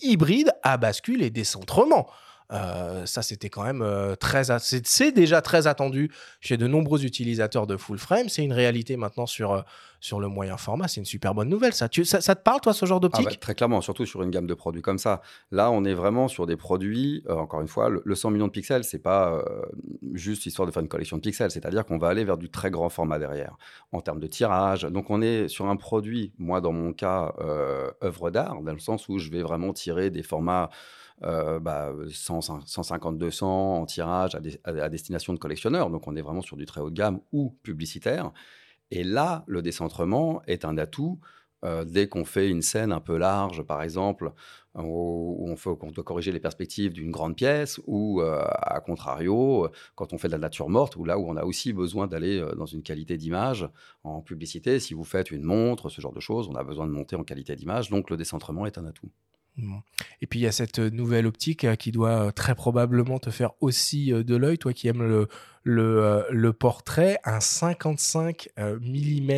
hybrides 0.00 0.52
à 0.62 0.78
bascule 0.78 1.22
et 1.22 1.30
décentrement. 1.30 2.08
Ça, 2.50 3.22
c'était 3.22 3.50
quand 3.50 3.64
même 3.64 3.84
très. 4.18 4.44
C'est 4.58 5.12
déjà 5.12 5.42
très 5.42 5.66
attendu 5.66 6.10
chez 6.40 6.56
de 6.56 6.66
nombreux 6.66 7.04
utilisateurs 7.04 7.66
de 7.66 7.76
full 7.76 7.98
frame. 7.98 8.28
C'est 8.28 8.44
une 8.44 8.52
réalité 8.52 8.96
maintenant 8.96 9.26
sur, 9.26 9.64
sur 10.00 10.20
le 10.20 10.28
moyen 10.28 10.56
format. 10.56 10.88
C'est 10.88 11.00
une 11.00 11.06
super 11.06 11.34
bonne 11.34 11.48
nouvelle. 11.48 11.72
Ça, 11.72 11.88
ça, 12.04 12.34
te 12.34 12.42
parle, 12.42 12.60
toi, 12.60 12.72
ce 12.72 12.86
genre 12.86 12.98
ah 12.98 13.00
d'optique? 13.00 13.24
bah, 13.24 13.36
Très 13.40 13.54
clairement, 13.54 13.80
surtout 13.80 14.06
sur 14.06 14.22
une 14.22 14.30
gamme 14.30 14.46
de 14.46 14.54
produits 14.54 14.82
comme 14.82 14.98
ça. 14.98 15.20
Là, 15.50 15.70
on 15.70 15.84
est 15.84 15.94
vraiment 15.94 16.28
sur 16.28 16.46
des 16.46 16.56
produits, 16.56 17.24
euh, 17.28 17.34
encore 17.34 17.60
une 17.60 17.68
fois, 17.68 17.88
le, 17.88 18.14
100 18.14 18.30
millions 18.30 18.46
de 18.46 18.52
pixels, 18.52 18.84
c'est 18.84 18.98
pas 18.98 19.32
euh, 19.32 19.42
juste 20.12 20.46
histoire 20.46 20.66
de 20.66 20.72
faire 20.72 20.82
une 20.82 20.88
collection 20.88 21.16
de 21.16 21.22
pixels. 21.22 21.50
C'est-à-dire 21.50 21.84
qu'on 21.84 21.98
va 21.98 22.08
aller 22.08 22.24
vers 22.24 22.38
du 22.38 22.48
très 22.48 22.70
grand 22.70 22.88
format 22.88 23.18
derrière, 23.18 23.56
en 23.92 24.00
termes 24.00 24.20
de 24.20 24.26
tirage. 24.26 24.82
Donc, 24.82 25.10
on 25.10 25.20
est 25.22 25.48
sur 25.48 25.66
un 25.66 25.76
produit, 25.76 26.32
moi, 26.38 26.60
dans 26.60 26.72
mon 26.72 26.92
cas, 26.92 27.34
euh, 27.40 27.90
œuvre 28.02 28.30
d'art, 28.30 28.62
dans 28.62 28.72
le 28.72 28.78
sens 28.78 29.08
où 29.08 29.18
je 29.18 29.30
vais 29.30 29.42
vraiment 29.42 29.72
tirer 29.72 30.10
des 30.10 30.22
formats. 30.22 30.70
Bah, 31.20 31.92
150-200 32.08 33.44
en 33.44 33.86
tirage 33.86 34.36
à, 34.64 34.88
destination 34.88 35.32
de 35.32 35.38
collectionneurs. 35.38 35.90
Donc 35.90 36.06
on 36.06 36.16
est 36.16 36.22
vraiment 36.22 36.42
sur 36.42 36.56
du 36.56 36.66
très 36.66 36.80
haut 36.80 36.90
de 36.90 36.96
gamme 36.96 37.20
ou 37.32 37.50
publicitaire. 37.62 38.32
Et 38.90 39.04
là, 39.04 39.44
le 39.46 39.62
décentrement 39.62 40.42
est 40.46 40.64
un 40.64 40.78
atout. 40.78 41.18
Euh, 41.64 41.84
dès 41.84 42.06
qu'on 42.06 42.24
fait 42.24 42.48
une 42.48 42.62
scène 42.62 42.92
un 42.92 43.00
peu 43.00 43.16
large, 43.16 43.62
par 43.62 43.82
exemple, 43.82 44.32
où, 44.74 45.48
on, 45.48 45.90
doit 45.90 46.04
corriger 46.04 46.30
les 46.30 46.38
perspectives 46.38 46.92
d'une 46.92 47.10
grande 47.10 47.34
pièce, 47.34 47.80
ou 47.86 48.20
euh, 48.20 48.44
à 48.44 48.80
contrario, 48.80 49.68
quand 49.94 50.12
on 50.12 50.18
fait 50.18 50.28
de 50.28 50.32
la 50.32 50.38
nature 50.38 50.68
morte, 50.68 50.96
ou 50.96 51.04
là 51.04 51.18
où 51.18 51.26
on 51.26 51.36
a 51.36 51.44
aussi 51.44 51.72
besoin 51.72 52.06
d'aller 52.06 52.38
euh, 52.38 52.54
dans 52.54 52.66
une 52.66 52.82
qualité 52.82 53.16
d'image 53.16 53.68
en 54.04 54.20
publicité, 54.20 54.78
si 54.80 54.92
vous 54.92 55.04
faites 55.04 55.30
une 55.30 55.44
montre, 55.44 55.88
ce 55.88 56.00
genre 56.00 56.12
de 56.12 56.20
choses, 56.20 56.48
on 56.48 56.54
a 56.56 56.62
besoin 56.62 56.86
de 56.86 56.92
monter 56.92 57.16
en 57.16 57.24
qualité 57.24 57.56
d'image, 57.56 57.88
donc 57.90 58.10
le 58.10 58.18
décentrement 58.18 58.66
est 58.66 58.76
un 58.76 58.84
atout. 58.84 59.10
Et 60.20 60.26
puis 60.26 60.40
il 60.40 60.42
y 60.42 60.46
a 60.46 60.52
cette 60.52 60.78
nouvelle 60.78 61.26
optique 61.26 61.66
qui 61.76 61.92
doit 61.92 62.32
très 62.32 62.54
probablement 62.54 63.18
te 63.18 63.30
faire 63.30 63.52
aussi 63.60 64.12
de 64.12 64.36
l'œil, 64.36 64.58
toi 64.58 64.72
qui 64.72 64.88
aimes 64.88 65.02
le, 65.02 65.28
le, 65.66 66.04
euh, 66.04 66.22
le 66.30 66.52
portrait, 66.52 67.18
un 67.24 67.40
55 67.40 68.48
mm 68.56 69.30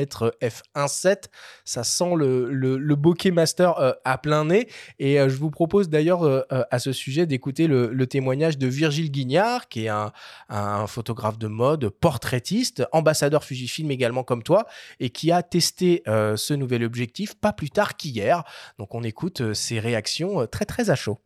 f1.7. 0.42 1.24
Ça 1.64 1.84
sent 1.84 2.14
le, 2.16 2.50
le, 2.52 2.96
bokeh 2.96 3.30
master 3.30 3.78
euh, 3.78 3.92
à 4.04 4.18
plein 4.18 4.44
nez. 4.44 4.68
Et 4.98 5.18
euh, 5.18 5.30
je 5.30 5.36
vous 5.36 5.50
propose 5.50 5.88
d'ailleurs 5.88 6.18
à 6.50 6.78
ce 6.78 6.92
sujet 6.92 7.26
d'écouter 7.26 7.66
le, 7.66 8.06
témoignage 8.06 8.58
de 8.58 8.66
Virgile 8.66 9.10
Guignard, 9.10 9.68
qui 9.68 9.86
est 9.86 9.88
un, 9.88 10.86
photographe 10.86 11.38
de 11.38 11.46
mode, 11.46 11.88
portraitiste, 11.88 12.84
ambassadeur 12.92 13.44
Fujifilm 13.44 13.90
également 13.90 14.22
comme 14.22 14.42
toi, 14.42 14.66
et 15.00 15.10
qui 15.10 15.32
a 15.32 15.42
testé 15.42 16.02
ce 16.06 16.54
nouvel 16.54 16.84
objectif 16.84 17.34
pas 17.34 17.52
plus 17.52 17.70
tard 17.70 17.96
qu'hier. 17.96 18.44
Donc 18.78 18.94
on 18.94 19.02
écoute 19.02 19.54
ses 19.54 19.78
réactions 19.80 20.46
très 20.46 20.66
très 20.66 20.90
à 20.90 20.94
chaud. 20.94 21.18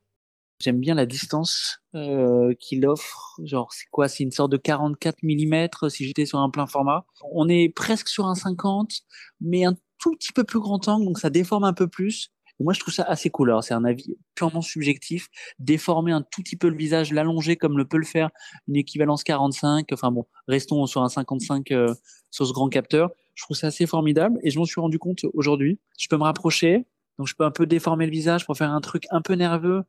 J'aime 0.62 0.78
bien 0.78 0.94
la 0.94 1.06
distance 1.06 1.80
euh, 1.96 2.54
qu'il 2.60 2.86
offre. 2.86 3.34
Genre, 3.42 3.72
c'est 3.72 3.86
quoi? 3.90 4.06
C'est 4.06 4.22
une 4.22 4.30
sorte 4.30 4.52
de 4.52 4.56
44 4.56 5.18
mm 5.24 5.66
si 5.88 6.06
j'étais 6.06 6.24
sur 6.24 6.38
un 6.38 6.50
plein 6.50 6.68
format. 6.68 7.04
On 7.32 7.48
est 7.48 7.68
presque 7.68 8.06
sur 8.06 8.26
un 8.26 8.36
50, 8.36 8.92
mais 9.40 9.64
un 9.64 9.74
tout 9.98 10.12
petit 10.12 10.32
peu 10.32 10.44
plus 10.44 10.60
grand 10.60 10.86
angle, 10.86 11.04
donc 11.04 11.18
ça 11.18 11.30
déforme 11.30 11.64
un 11.64 11.72
peu 11.72 11.88
plus. 11.88 12.30
Moi, 12.60 12.74
je 12.74 12.78
trouve 12.78 12.94
ça 12.94 13.02
assez 13.02 13.28
cool. 13.28 13.52
C'est 13.62 13.74
un 13.74 13.84
avis 13.84 14.16
purement 14.36 14.62
subjectif. 14.62 15.26
Déformer 15.58 16.12
un 16.12 16.22
tout 16.22 16.42
petit 16.42 16.54
peu 16.54 16.68
le 16.68 16.76
visage, 16.76 17.12
l'allonger 17.12 17.56
comme 17.56 17.76
le 17.76 17.84
peut 17.84 17.96
le 17.96 18.04
faire 18.04 18.30
une 18.68 18.76
équivalence 18.76 19.24
45. 19.24 19.88
Enfin 19.92 20.12
bon, 20.12 20.26
restons 20.46 20.86
sur 20.86 21.02
un 21.02 21.08
55 21.08 21.72
euh, 21.72 21.92
sur 22.30 22.46
ce 22.46 22.52
grand 22.52 22.68
capteur. 22.68 23.10
Je 23.34 23.42
trouve 23.42 23.56
ça 23.56 23.66
assez 23.66 23.86
formidable 23.86 24.38
et 24.44 24.50
je 24.50 24.60
m'en 24.60 24.64
suis 24.64 24.80
rendu 24.80 25.00
compte 25.00 25.24
aujourd'hui. 25.34 25.80
Je 25.98 26.06
peux 26.08 26.16
me 26.16 26.22
rapprocher, 26.22 26.86
donc 27.18 27.26
je 27.26 27.34
peux 27.34 27.44
un 27.44 27.50
peu 27.50 27.66
déformer 27.66 28.06
le 28.06 28.12
visage 28.12 28.46
pour 28.46 28.56
faire 28.56 28.70
un 28.70 28.80
truc 28.80 29.06
un 29.10 29.22
peu 29.22 29.34
nerveux 29.34 29.82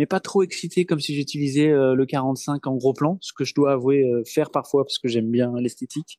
mais 0.00 0.06
pas 0.06 0.18
trop 0.18 0.42
excité 0.42 0.86
comme 0.86 0.98
si 0.98 1.14
j'utilisais 1.14 1.68
euh, 1.68 1.94
le 1.94 2.06
45 2.06 2.66
en 2.66 2.74
gros 2.76 2.94
plan, 2.94 3.18
ce 3.20 3.34
que 3.34 3.44
je 3.44 3.54
dois 3.54 3.72
avouer 3.72 4.02
euh, 4.02 4.22
faire 4.24 4.50
parfois 4.50 4.82
parce 4.82 4.98
que 4.98 5.08
j'aime 5.08 5.30
bien 5.30 5.52
l'esthétique. 5.60 6.18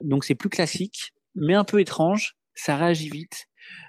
Donc 0.00 0.24
c'est 0.24 0.34
plus 0.34 0.48
classique, 0.48 1.12
mais 1.36 1.54
un 1.54 1.62
peu 1.62 1.78
étrange. 1.78 2.36
Ça 2.56 2.76
réagit 2.76 3.08
vite. 3.08 3.46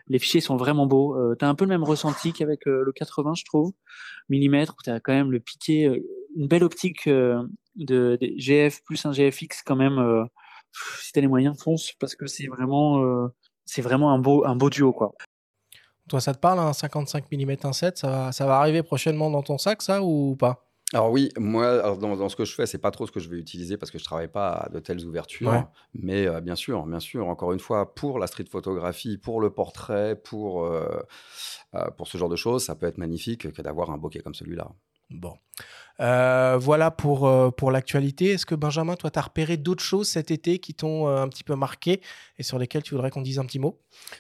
Les 0.08 0.20
fichiers 0.20 0.40
sont 0.40 0.56
vraiment 0.56 0.86
beaux. 0.86 1.18
Euh, 1.18 1.36
tu 1.40 1.46
as 1.46 1.50
un 1.50 1.56
peu 1.56 1.66
le 1.66 1.70
même 1.70 1.84
ressenti 1.84 2.32
qu'avec 2.32 2.60
le 2.68 2.92
80, 2.92 3.34
je 3.34 3.44
trouve. 3.44 3.74
Millimètre, 4.30 4.76
tu 4.84 4.92
as 4.92 5.00
quand 5.00 5.14
même 5.14 5.32
le 5.32 5.40
piqué, 5.40 5.86
une 6.36 6.48
belle 6.48 6.64
optique 6.64 7.10
de, 7.10 7.50
de, 7.76 8.20
GF 8.38 8.84
plus 8.84 9.04
un 9.08 9.14
GFX 9.14 9.64
quand 9.66 9.76
même. 9.76 10.28
si 11.02 11.12
tu 11.12 11.18
as 11.18 11.22
les 11.24 11.28
moyens, 11.28 11.60
fonce 11.60 11.94
parce 12.00 12.16
que 12.16 12.28
c'est 12.28 12.46
vraiment, 12.46 13.28
c'est 13.66 13.82
vraiment 13.82 14.14
un 14.14 14.20
beau, 14.20 14.46
un 14.46 14.56
beau 14.56 14.70
duo 14.70 14.94
quoi. 14.94 15.16
Toi, 16.10 16.22
ça 16.22 16.34
te 16.34 16.40
parle, 16.40 16.60
un 16.60 16.74
55 16.74 17.26
mm 17.32 17.52
1.7 17.52 17.96
ça 17.96 18.10
va, 18.10 18.32
ça 18.32 18.46
va 18.46 18.58
arriver 18.58 18.84
prochainement 18.84 19.30
dans 19.30 19.42
ton 19.42 19.58
sac, 19.58 19.82
ça, 19.82 20.02
ou 20.04 20.36
pas? 20.36 20.66
Alors 20.94 21.10
oui, 21.10 21.30
moi, 21.40 21.96
dans, 21.98 22.30
ce 22.30 22.36
que 22.36 22.46
je 22.46 22.54
fais, 22.54 22.68
c'est 22.68 22.78
pas 22.78 22.92
trop 22.92 23.08
ce 23.08 23.12
que 23.12 23.20
je 23.20 23.28
vais 23.28 23.38
utiliser 23.38 23.78
parce 23.78 23.90
que 23.90 23.98
je 23.98 24.04
travaille 24.04 24.28
pas 24.28 24.52
à 24.52 24.70
de 24.70 24.80
telles 24.80 25.04
ouvertures. 25.06 25.68
Mais 25.96 26.28
euh, 26.28 26.40
bien 26.40 26.56
sûr, 26.56 26.86
bien 26.86 27.00
sûr, 27.00 27.28
encore 27.28 27.52
une 27.52 27.60
fois, 27.60 27.96
pour 27.96 28.20
la 28.20 28.28
street 28.28 28.46
photographie, 28.50 29.18
pour 29.18 29.42
le 29.42 29.50
portrait, 29.50 30.16
pour, 30.16 30.66
euh, 30.66 31.02
euh, 31.74 31.90
pour 31.98 32.08
ce 32.08 32.18
genre 32.20 32.30
de 32.30 32.36
choses, 32.36 32.64
ça 32.64 32.76
peut 32.76 32.86
être 32.86 33.00
magnifique 33.00 33.52
que 33.52 33.62
d'avoir 33.64 33.90
un 33.90 33.98
bokeh 33.98 34.22
comme 34.22 34.36
celui-là. 34.36 34.70
Bon. 35.10 35.34
Voilà 35.98 36.92
pour, 36.92 37.56
pour 37.56 37.72
l'actualité. 37.72 38.32
Est-ce 38.32 38.46
que 38.46 38.56
Benjamin, 38.56 38.96
toi, 38.96 39.10
tu 39.10 39.18
as 39.18 39.24
repéré 39.24 39.58
d'autres 39.58 39.84
choses 39.84 40.08
cet 40.08 40.30
été 40.30 40.60
qui 40.60 40.76
t'ont 40.76 41.08
un 41.08 41.28
petit 41.28 41.44
peu 41.44 41.56
marqué? 41.56 42.02
Et 42.38 42.44
sur 42.44 42.58
lesquelles 42.58 42.84
tu 42.84 42.94
voudrais 42.94 43.10
qu'on 43.10 43.22
dise 43.22 43.40
un 43.40 43.46
petit 43.46 43.60
mot? 43.60 43.80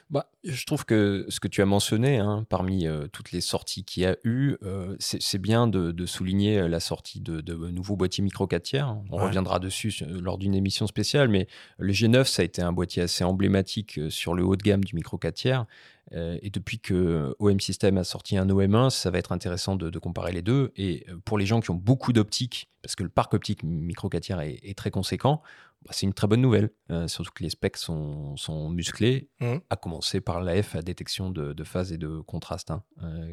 Bah, 0.09 0.29
Je 0.43 0.65
trouve 0.65 0.85
que 0.85 1.25
ce 1.29 1.39
que 1.39 1.47
tu 1.47 1.61
as 1.61 1.65
mentionné, 1.65 2.17
hein, 2.17 2.45
parmi 2.49 2.85
toutes 3.11 3.31
les 3.31 3.41
sorties 3.41 3.83
qu'il 3.83 4.03
y 4.03 4.05
a 4.05 4.15
eu, 4.23 4.57
c'est 4.99 5.39
bien 5.39 5.67
de, 5.67 6.05
souligner 6.05 6.67
la 6.67 6.79
sortie 6.79 7.21
de, 7.21 7.41
de 7.41 7.53
nouveaux 7.69 7.95
boîtiers 7.95 8.23
micro 8.23 8.45
4 8.45 8.63
tiers. 8.63 8.95
On 9.09 9.17
reviendra 9.17 9.59
dessus 9.59 9.93
lors 10.07 10.37
d'une 10.37 10.53
émission 10.53 10.87
spéciale, 10.87 11.29
mais 11.29 11.47
le 11.77 11.93
G9, 11.93 12.25
ça 12.25 12.41
a 12.41 12.45
été 12.45 12.61
un 12.61 12.73
boîtier 12.73 13.03
assez 13.03 13.23
emblématique 13.23 13.99
sur 14.09 14.33
le 14.33 14.43
haut 14.43 14.55
de 14.55 14.63
gamme 14.63 14.83
du 14.83 14.95
micro 14.95 15.17
4 15.17 15.33
tiers. 15.33 15.65
et 16.11 16.49
depuis 16.49 16.79
que 16.79 17.35
OM 17.39 17.59
System 17.59 17.97
a 17.97 18.03
sorti 18.03 18.37
un 18.37 18.47
OM1, 18.47 18.89
ça 18.89 19.09
va 19.09 19.17
être 19.17 19.31
intéressant 19.31 19.75
de, 19.75 19.99
comparer 19.99 20.31
les 20.31 20.41
deux. 20.41 20.71
Et 20.75 21.05
pour 21.25 21.37
les 21.37 21.45
gens 21.45 21.61
qui 21.61 21.71
ont 21.71 21.75
beaucoup 21.75 22.13
d'optiques, 22.13 22.69
parce 22.81 22.95
que 22.95 23.03
le 23.03 23.09
parc 23.09 23.33
optique 23.33 23.63
micro 23.63 24.09
4 24.09 24.41
est, 24.41 24.59
est, 24.63 24.77
très 24.77 24.91
conséquent, 24.91 25.41
bah, 25.85 25.91
c'est 25.91 26.05
une 26.05 26.13
très 26.13 26.27
bonne 26.27 26.41
nouvelle. 26.41 26.69
surtout 27.07 27.31
que 27.33 27.43
les 27.43 27.49
specs 27.49 27.77
sont, 27.77 28.35
sont 28.37 28.69
musclés, 28.69 29.29
mmh. 29.39 29.55
à 29.69 29.75
commencer 29.75 30.21
par 30.21 30.41
l'AF 30.41 30.75
à 30.75 30.81
détection 30.81 31.29
de, 31.29 31.63
phase 31.63 31.91
et 31.91 31.97
de 31.97 32.19
contraste, 32.21 32.71
hein, 32.71 32.83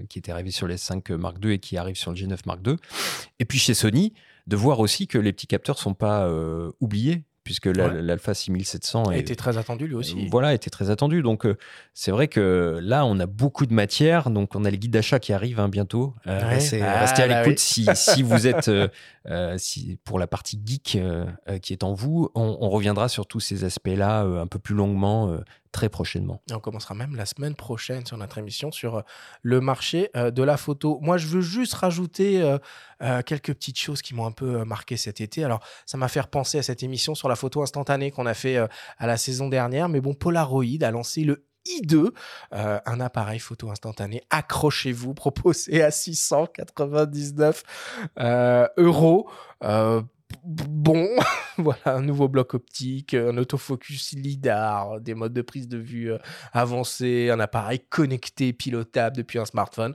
qui 0.09 0.19
était 0.19 0.33
arrivé 0.33 0.51
sur 0.51 0.67
les 0.67 0.77
5 0.77 1.11
Mark 1.11 1.37
II 1.45 1.53
et 1.53 1.59
qui 1.59 1.77
arrive 1.77 1.97
sur 1.97 2.11
le 2.11 2.17
G9 2.17 2.39
Mark 2.47 2.61
II. 2.67 2.77
Et 3.39 3.45
puis 3.45 3.59
chez 3.59 3.75
Sony, 3.75 4.15
de 4.47 4.57
voir 4.57 4.81
aussi 4.81 5.07
que 5.07 5.19
les 5.19 5.33
petits 5.33 5.47
capteurs 5.47 5.77
ne 5.77 5.81
sont 5.81 5.95
pas 5.95 6.31
oubliés 6.81 7.25
puisque 7.45 7.67
l'Alpha 7.67 8.35
6700 8.35 9.13
était 9.13 9.35
très 9.35 9.57
attendu 9.57 9.87
lui 9.87 9.95
aussi. 9.95 10.17
Euh, 10.17 10.29
voilà, 10.31 10.53
était 10.53 10.71
très 10.71 10.91
attendu. 10.91 11.23
Donc 11.23 11.47
euh, 11.47 11.57
c'est 11.95 12.11
vrai 12.11 12.29
que 12.29 12.79
là, 12.83 13.07
on 13.07 13.19
a 13.19 13.27
beaucoup 13.27 13.67
de 13.67 13.73
matière. 13.73 14.31
Donc 14.31 14.55
on 14.55 14.65
a 14.65 14.71
les 14.71 14.79
guides 14.79 14.93
d'achat 14.93 15.19
qui 15.19 15.33
arrivent 15.33 15.61
hein, 15.61 15.69
bientôt. 15.69 16.15
Euh, 16.27 16.41
ah, 16.43 16.49
restez, 16.49 16.83
à 16.83 17.27
l'écoute 17.27 17.59
si, 17.59 17.87
si, 17.95 18.23
vous 18.25 18.47
êtes 18.47 18.71
si, 19.57 19.99
pour 20.05 20.19
la 20.19 20.27
partie 20.27 20.61
geek 20.65 20.99
qui 21.63 21.73
est 21.73 21.83
en 21.83 21.95
vous. 21.95 22.31
On, 22.35 22.69
reviendra 22.71 23.09
sur 23.09 23.27
tous 23.27 23.41
ces 23.41 23.65
aspects-là 23.65 24.21
un 24.23 24.47
peu 24.47 24.59
plus 24.59 24.75
longuement 24.75 25.37
très 25.73 25.89
prochainement. 25.89 26.43
on 26.51 26.59
commencera 26.59 26.95
même 26.95 27.15
la 27.17 27.27
semaine 27.27 27.55
prochaine 27.55 28.05
sur 28.05 28.17
notre 28.17 28.39
émission 28.39 28.73
sur 28.73 28.97
euh, 28.97 29.03
le 29.43 29.61
marché 29.61 30.11
euh, 30.17 30.31
de 30.31 30.43
la 30.43 30.57
photo. 30.57 30.99
Moi, 31.01 31.17
je 31.17 31.27
veux 31.27 31.41
juste 31.41 31.75
rajouter 31.75 32.43
euh, 32.43 33.23
quelques 33.23 33.55
petites 33.55 33.79
choses 33.79 34.03
qui 34.03 34.15
m'ont 34.15 34.27
un 34.27 34.33
peu 34.33 34.65
marqué 34.65 34.97
cet 34.97 35.21
été. 35.21 35.45
Alors, 35.45 35.61
ça 35.87 35.97
m'a 35.97 36.09
fait 36.09 36.27
penser 36.27 36.59
à 36.59 36.63
cette 36.63 36.83
émission 36.83 37.15
sur 37.15 37.29
la 37.29 37.37
photo 37.37 37.63
instantanée 37.63 38.11
qu'on 38.11 38.27
a 38.27 38.35
fait 38.35 38.57
à 38.57 39.07
la 39.07 39.17
saison 39.17 39.49
dernière. 39.49 39.89
Mais 39.89 40.01
bon, 40.01 40.15
Polaroid 40.15 40.83
a 40.83 40.91
lancé 40.91 41.23
le 41.25 41.47
i2, 41.67 42.11
un 42.53 43.01
appareil 43.01 43.39
photo 43.39 43.71
instantané, 43.71 44.23
accrochez-vous, 44.31 45.15
proposé 45.15 45.83
à 45.83 45.91
699 45.91 47.63
euros 48.77 49.31
bon, 50.45 51.09
voilà, 51.59 51.81
un 51.87 52.03
nouveau 52.03 52.29
bloc 52.29 52.55
optique, 52.55 53.15
un 53.15 53.37
autofocus 53.37 54.13
LIDAR, 54.13 55.01
des 55.01 55.15
modes 55.15 55.33
de 55.33 55.43
prise 55.43 55.69
de 55.69 55.79
vue 55.79 56.13
euh, 56.13 56.19
avancés, 56.53 57.31
un 57.31 57.41
appareil 57.41 57.81
connecté, 57.89 58.53
pilotable 58.53 59.17
depuis 59.17 59.39
un 59.39 59.45
smartphone. 59.45 59.95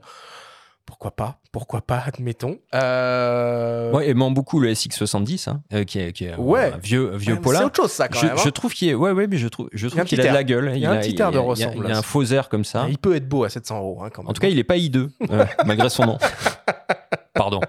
Pourquoi 0.86 1.10
pas 1.10 1.40
Pourquoi 1.50 1.80
pas, 1.80 2.00
admettons. 2.06 2.58
Euh... 2.72 3.90
Ouais, 3.90 4.08
aimant 4.08 4.30
beaucoup 4.30 4.60
le 4.60 4.72
SX70, 4.72 5.50
hein, 5.50 5.62
euh, 5.72 5.82
qui 5.82 5.98
est, 5.98 6.12
qui 6.12 6.26
est 6.26 6.36
ouais. 6.36 6.72
un 6.72 6.78
vieux, 6.78 7.16
vieux 7.16 7.36
C'est 7.44 7.64
autre 7.64 7.74
chose, 7.74 7.90
ça, 7.90 8.06
quand 8.06 8.20
je, 8.20 8.26
même. 8.26 8.38
Je 8.38 8.46
hein. 8.46 8.50
trouve 8.52 8.72
qu'il 8.72 8.88
est. 8.88 8.94
Ouais, 8.94 9.10
ouais, 9.10 9.26
mais 9.26 9.36
je 9.36 9.48
trouve, 9.48 9.68
je 9.72 9.88
trouve 9.88 10.04
qu'il 10.04 10.20
a 10.20 10.28
de 10.28 10.32
la 10.32 10.44
gueule. 10.44 10.70
Il, 10.76 10.80
y 10.80 10.86
a 10.86 10.92
un 10.92 10.98
petit 10.98 11.20
air 11.20 11.32
de 11.32 11.38
ressemblance. 11.38 11.84
Il, 11.88 11.92
a 11.92 11.98
un 11.98 12.02
faux 12.02 12.22
air 12.26 12.48
comme 12.48 12.64
ça. 12.64 12.86
Il 12.88 12.98
peut 12.98 13.16
être 13.16 13.28
beau 13.28 13.42
à 13.42 13.48
700 13.48 13.78
euros, 13.78 13.98
hein, 14.04 14.10
quand 14.12 14.22
même. 14.22 14.30
En 14.30 14.32
tout 14.32 14.40
cas, 14.40 14.46
il 14.46 14.56
n'est 14.56 14.64
pas 14.64 14.76
I2, 14.76 15.08
euh, 15.28 15.44
malgré 15.66 15.88
son 15.88 16.06
nom. 16.06 16.18
Pardon. 17.34 17.60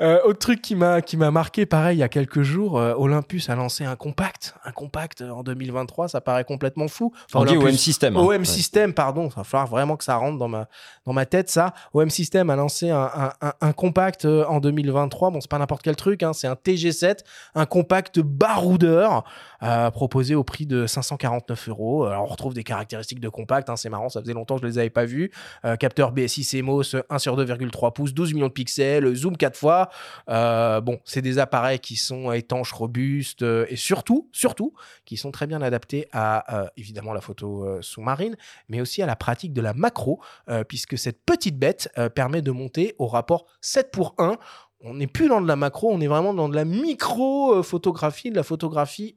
Euh, 0.00 0.20
autre 0.24 0.38
truc 0.38 0.62
qui 0.62 0.76
m'a 0.76 1.02
qui 1.02 1.16
m'a 1.16 1.30
marqué, 1.30 1.66
pareil, 1.66 1.96
il 1.96 2.00
y 2.00 2.04
a 2.04 2.08
quelques 2.08 2.42
jours, 2.42 2.78
euh, 2.78 2.94
Olympus 2.96 3.48
a 3.48 3.56
lancé 3.56 3.84
un 3.84 3.96
compact, 3.96 4.54
un 4.64 4.70
compact 4.70 5.22
euh, 5.22 5.30
en 5.30 5.42
2023, 5.42 6.08
ça 6.08 6.20
paraît 6.20 6.44
complètement 6.44 6.86
fou. 6.86 7.12
Enfin, 7.26 7.40
On 7.40 7.44
dit 7.44 7.56
OM 7.56 7.72
System. 7.72 8.16
Hein. 8.16 8.20
OM 8.20 8.44
System, 8.44 8.94
pardon, 8.94 9.28
ça 9.30 9.36
va 9.40 9.44
falloir 9.44 9.66
vraiment 9.66 9.96
que 9.96 10.04
ça 10.04 10.16
rentre 10.16 10.38
dans 10.38 10.46
ma 10.46 10.68
dans 11.04 11.12
ma 11.12 11.26
tête 11.26 11.50
ça. 11.50 11.74
OM 11.94 12.10
System 12.10 12.48
a 12.50 12.56
lancé 12.56 12.90
un, 12.90 13.32
un, 13.40 13.52
un, 13.60 13.72
compact 13.72 14.24
en 14.24 14.60
2023. 14.60 15.30
Bon, 15.30 15.40
c'est 15.40 15.50
pas 15.50 15.58
n'importe 15.58 15.82
quel 15.82 15.96
truc, 15.96 16.22
hein, 16.22 16.32
c'est 16.32 16.46
un 16.46 16.54
TG7, 16.54 17.18
un 17.54 17.66
compact 17.66 18.20
baroudeur 18.20 19.24
proposé 19.92 20.36
au 20.36 20.44
prix 20.44 20.66
de 20.66 20.86
549 20.86 21.68
euros. 21.68 22.04
Alors, 22.04 22.22
on 22.22 22.26
retrouve 22.26 22.54
des 22.54 22.62
caractéristiques 22.62 23.20
de 23.20 23.28
compact, 23.28 23.68
hein, 23.68 23.76
c'est 23.76 23.88
marrant, 23.88 24.08
ça 24.08 24.20
faisait 24.20 24.32
longtemps 24.32 24.56
que 24.56 24.62
je 24.62 24.66
les 24.66 24.78
avais 24.78 24.90
pas 24.90 25.04
vus. 25.04 25.32
capteur 25.80 26.12
BSI 26.12 26.44
CMOS 26.44 26.96
1 27.10 27.18
sur 27.18 27.36
2,3 27.36 27.92
pouces, 27.92 28.14
12 28.14 28.34
millions 28.34 28.46
de 28.46 28.52
pixels, 28.52 29.12
zoom 29.16 29.36
4 29.36 29.56
fois. 29.56 29.87
Euh, 30.28 30.80
bon, 30.80 31.00
c'est 31.04 31.22
des 31.22 31.38
appareils 31.38 31.78
qui 31.78 31.96
sont 31.96 32.32
étanches, 32.32 32.72
robustes 32.72 33.42
euh, 33.42 33.66
et 33.68 33.76
surtout, 33.76 34.28
surtout, 34.32 34.74
qui 35.04 35.16
sont 35.16 35.30
très 35.30 35.46
bien 35.46 35.62
adaptés 35.62 36.08
à 36.12 36.62
euh, 36.62 36.68
évidemment 36.76 37.12
la 37.12 37.20
photo 37.20 37.80
sous-marine, 37.80 38.36
mais 38.68 38.80
aussi 38.80 39.02
à 39.02 39.06
la 39.06 39.16
pratique 39.16 39.52
de 39.52 39.60
la 39.60 39.74
macro, 39.74 40.20
puisque 40.68 40.98
cette 40.98 41.24
petite 41.24 41.58
bête 41.58 41.90
permet 42.14 42.42
de 42.42 42.50
monter 42.50 42.94
au 42.98 43.06
rapport 43.06 43.46
7 43.60 43.90
pour 43.90 44.14
1 44.18 44.36
on 44.80 44.94
n'est 44.94 45.08
plus 45.08 45.28
dans 45.28 45.40
de 45.40 45.48
la 45.48 45.56
macro, 45.56 45.90
on 45.90 46.00
est 46.00 46.06
vraiment 46.06 46.32
dans 46.32 46.48
de 46.48 46.54
la 46.54 46.64
micro-photographie, 46.64 48.30
de 48.30 48.36
la 48.36 48.44
photographie 48.44 49.16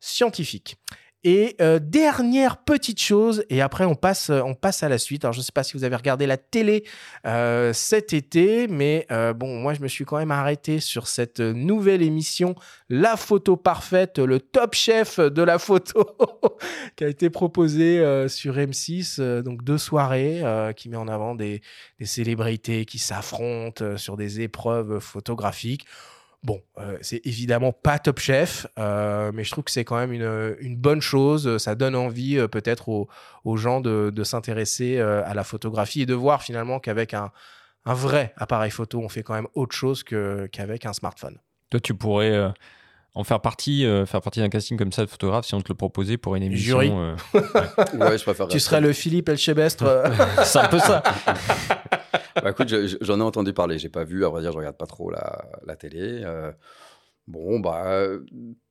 scientifique. 0.00 0.78
Et 1.24 1.56
euh, 1.60 1.80
dernière 1.80 2.58
petite 2.58 3.00
chose, 3.00 3.44
et 3.50 3.60
après 3.60 3.84
on 3.84 3.96
passe, 3.96 4.30
on 4.30 4.54
passe 4.54 4.82
à 4.82 4.88
la 4.88 4.98
suite. 4.98 5.24
Alors 5.24 5.32
je 5.32 5.40
ne 5.40 5.44
sais 5.44 5.52
pas 5.52 5.64
si 5.64 5.72
vous 5.72 5.82
avez 5.82 5.96
regardé 5.96 6.24
la 6.24 6.36
télé 6.36 6.84
euh, 7.26 7.72
cet 7.72 8.12
été, 8.12 8.68
mais 8.68 9.06
euh, 9.10 9.32
bon, 9.32 9.58
moi 9.58 9.74
je 9.74 9.80
me 9.80 9.88
suis 9.88 10.04
quand 10.04 10.18
même 10.18 10.30
arrêté 10.30 10.78
sur 10.78 11.08
cette 11.08 11.40
nouvelle 11.40 12.02
émission, 12.02 12.54
La 12.88 13.16
photo 13.16 13.56
parfaite, 13.56 14.18
le 14.20 14.38
top 14.38 14.74
chef 14.74 15.18
de 15.18 15.42
la 15.42 15.58
photo, 15.58 16.06
qui 16.96 17.04
a 17.04 17.08
été 17.08 17.28
proposée 17.28 18.28
sur 18.28 18.56
M6, 18.56 19.42
donc 19.42 19.64
deux 19.64 19.78
soirées, 19.78 20.42
qui 20.76 20.88
met 20.88 20.96
en 20.96 21.08
avant 21.08 21.34
des, 21.34 21.60
des 21.98 22.06
célébrités 22.06 22.84
qui 22.84 22.98
s'affrontent 22.98 23.96
sur 23.96 24.16
des 24.16 24.42
épreuves 24.42 25.00
photographiques. 25.00 25.86
Bon, 26.46 26.62
euh, 26.78 26.96
c'est 27.00 27.26
évidemment 27.26 27.72
pas 27.72 27.98
Top 27.98 28.20
Chef, 28.20 28.68
euh, 28.78 29.32
mais 29.34 29.42
je 29.42 29.50
trouve 29.50 29.64
que 29.64 29.70
c'est 29.72 29.84
quand 29.84 29.96
même 29.96 30.12
une, 30.12 30.76
bonne 30.76 31.00
chose. 31.00 31.58
Ça 31.58 31.74
donne 31.74 31.96
envie 31.96 32.38
euh, 32.38 32.46
peut-être 32.46 32.88
aux, 32.88 33.56
gens 33.56 33.80
de, 33.80 34.22
s'intéresser 34.22 35.00
à 35.00 35.34
la 35.34 35.42
photographie 35.42 36.02
et 36.02 36.06
de 36.06 36.14
voir 36.14 36.44
finalement 36.44 36.78
qu'avec 36.78 37.14
un, 37.14 37.32
vrai 37.84 38.32
appareil 38.36 38.70
photo, 38.70 39.00
on 39.00 39.08
fait 39.08 39.24
quand 39.24 39.34
même 39.34 39.48
autre 39.54 39.74
chose 39.74 40.04
qu'avec 40.04 40.86
un 40.86 40.92
smartphone. 40.92 41.40
Toi, 41.70 41.80
tu 41.80 41.94
pourrais 41.94 42.52
en 43.16 43.24
faire 43.24 43.40
partie, 43.40 43.82
faire 44.06 44.20
partie 44.20 44.40
d'un 44.40 44.50
casting 44.50 44.76
comme 44.76 44.92
ça 44.92 45.02
de 45.02 45.10
photographe 45.10 45.46
si 45.46 45.54
on 45.54 45.60
te 45.62 45.70
le 45.70 45.74
proposait 45.74 46.18
pour 46.18 46.36
une 46.36 46.42
émission. 46.42 46.80
Jury. 46.80 46.90
ouais. 47.34 48.18
je 48.18 48.22
préfère. 48.22 48.46
Tu 48.48 48.60
serais 48.60 48.82
le 48.82 48.92
Philippe 48.92 49.30
Elchebestre. 49.30 50.04
c'est 50.44 50.58
un 50.58 50.68
peu 50.68 50.78
ça. 50.78 51.02
bah, 52.42 52.50
écoute, 52.50 52.72
j'en 53.00 53.18
ai 53.18 53.22
entendu 53.22 53.54
parler. 53.54 53.78
J'ai 53.78 53.88
pas 53.88 54.04
vu. 54.04 54.24
À 54.24 54.28
vrai 54.28 54.42
dire, 54.42 54.52
je 54.52 54.58
regarde 54.58 54.76
pas 54.76 54.86
trop 54.86 55.10
la, 55.10 55.44
la 55.66 55.76
télé. 55.76 56.20
Euh, 56.24 56.52
bon, 57.26 57.58
bah, 57.58 58.06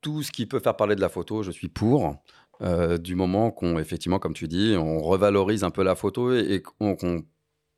tout 0.01 0.21
ce 0.21 0.31
qui 0.31 0.45
peut 0.45 0.59
faire 0.59 0.77
parler 0.77 0.95
de 0.95 1.01
la 1.01 1.09
photo, 1.09 1.43
je 1.43 1.51
suis 1.51 1.69
pour. 1.69 2.15
Euh, 2.61 2.97
du 2.97 3.15
moment 3.15 3.51
qu'on, 3.51 3.79
effectivement, 3.79 4.19
comme 4.19 4.33
tu 4.33 4.47
dis, 4.47 4.75
on 4.77 4.99
revalorise 4.99 5.63
un 5.63 5.71
peu 5.71 5.83
la 5.83 5.95
photo 5.95 6.33
et, 6.33 6.61
qu'on 6.61 6.95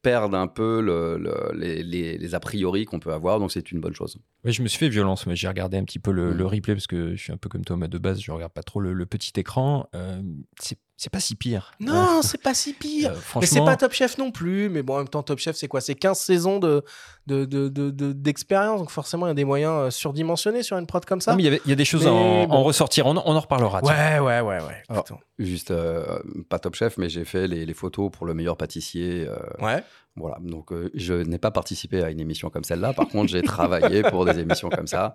perde 0.07 0.35
un 0.35 0.47
peu 0.47 0.79
le, 0.81 1.51
les, 1.53 1.83
les, 2.17 2.35
a 2.35 2.39
priori 2.39 2.85
qu'on 2.85 2.99
peut 2.99 3.11
avoir, 3.11 3.39
donc 3.39 3.51
c'est 3.51 3.73
une 3.73 3.81
bonne 3.81 3.93
chose. 3.93 4.17
Oui, 4.45 4.53
je 4.53 4.61
me 4.61 4.69
suis 4.69 4.79
fait 4.79 4.87
violence, 4.87 5.27
mais 5.27 5.35
j'ai 5.35 5.49
regardé 5.49 5.75
un 5.75 5.83
petit 5.83 5.99
peu 5.99 6.11
le, 6.11 6.33
mmh. 6.33 6.41
replay 6.43 6.75
parce 6.75 6.87
que 6.87 7.13
je 7.15 7.21
suis 7.21 7.33
un 7.33 7.37
peu 7.37 7.49
comme 7.49 7.65
Thomas 7.65 7.89
de 7.89 7.97
base, 7.97 8.21
je 8.21 8.31
regarde 8.31 8.53
pas 8.53 8.63
trop 8.63 8.79
le, 8.79 9.05
petit 9.05 9.33
écran. 9.37 9.87
Euh, 9.95 10.21
c'est 10.61 10.79
c'est 10.97 11.11
pas 11.11 11.19
si 11.19 11.35
pire. 11.35 11.73
Non, 11.79 12.23
c'est 12.23 12.41
pas 12.41 12.55
si 12.55 12.73
pire. 12.73 13.11
Euh, 13.11 13.39
mais 13.39 13.45
c'est 13.45 13.63
pas 13.63 13.77
Top 13.77 13.93
Chef 13.93 14.17
non 14.17 14.31
plus. 14.31 14.67
Mais 14.67 14.81
bon, 14.81 14.95
en 14.95 14.97
même 14.97 15.07
temps, 15.07 15.21
Top 15.21 15.37
Chef, 15.37 15.55
c'est 15.55 15.67
quoi? 15.67 15.79
C'est 15.79 15.93
15 15.93 16.17
saisons 16.17 16.57
de, 16.57 16.83
d'expérience. 17.27 18.73
De, 18.73 18.77
de, 18.77 18.79
Donc 18.79 18.89
forcément, 18.89 19.27
il 19.27 19.29
y 19.29 19.31
a 19.31 19.35
des 19.35 19.45
moyens 19.45 19.73
euh, 19.73 19.91
surdimensionnés 19.91 20.63
sur 20.63 20.75
une 20.75 20.87
prod 20.87 21.05
comme 21.05 21.21
ça. 21.21 21.35
mais 21.35 21.43
il 21.43 21.61
y, 21.67 21.71
a 21.71 21.75
des 21.75 21.85
choses 21.85 22.07
à 22.07 22.11
en, 22.11 22.63
ressortir. 22.63 23.05
On, 23.05 23.15
en 23.15 23.39
reparlera. 23.39 23.83
Ouais, 23.83 24.17
ouais, 24.17 24.41
ouais, 24.41 24.59
ouais. 24.59 25.03
juste, 25.37 25.69
euh, 25.69 26.19
pas 26.49 26.57
Top 26.57 26.73
Chef, 26.73 26.97
mais 26.97 27.09
j'ai 27.09 27.25
fait 27.25 27.47
les, 27.47 27.73
photos 27.75 28.09
pour 28.11 28.25
le 28.25 28.33
meilleur 28.33 28.57
pâtissier. 28.57 29.27
ouais. 29.59 29.83
Voilà, 30.17 30.37
donc 30.41 30.73
je 30.93 31.13
n'ai 31.13 31.37
pas 31.37 31.51
participé 31.51 32.03
à 32.03 32.09
une 32.09 32.19
émission 32.19 32.49
comme 32.49 32.63
celle-là. 32.63 32.93
Par 32.93 33.07
contre, 33.07 33.31
j'ai 33.31 33.43
travaillé 33.43 34.01
pour 34.03 34.25
des 34.25 34.39
émissions 34.39 34.69
comme 34.69 34.87
ça. 34.87 35.13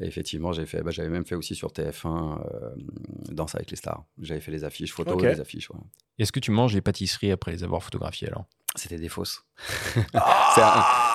Et 0.00 0.06
effectivement, 0.06 0.52
j'ai 0.52 0.66
fait, 0.66 0.82
bah, 0.82 0.90
j'avais 0.90 1.10
même 1.10 1.26
fait 1.26 1.34
aussi 1.34 1.54
sur 1.54 1.70
TF1 1.70 2.38
Danse 3.30 3.54
avec 3.54 3.70
les 3.70 3.76
stars. 3.76 4.04
J'avais 4.20 4.40
fait 4.40 4.52
les 4.52 4.64
affiches 4.64 4.92
photos 4.92 5.22
les 5.22 5.40
affiches. 5.40 5.70
Est-ce 6.18 6.32
que 6.32 6.40
tu 6.40 6.50
manges 6.50 6.74
les 6.74 6.80
pâtisseries 6.80 7.30
après 7.30 7.52
les 7.52 7.64
avoir 7.64 7.82
photographiées 7.82 8.28
alors? 8.28 8.46
C'était 8.74 8.98
des 8.98 9.08
fausses. 9.08 9.44
Ah 10.14 11.14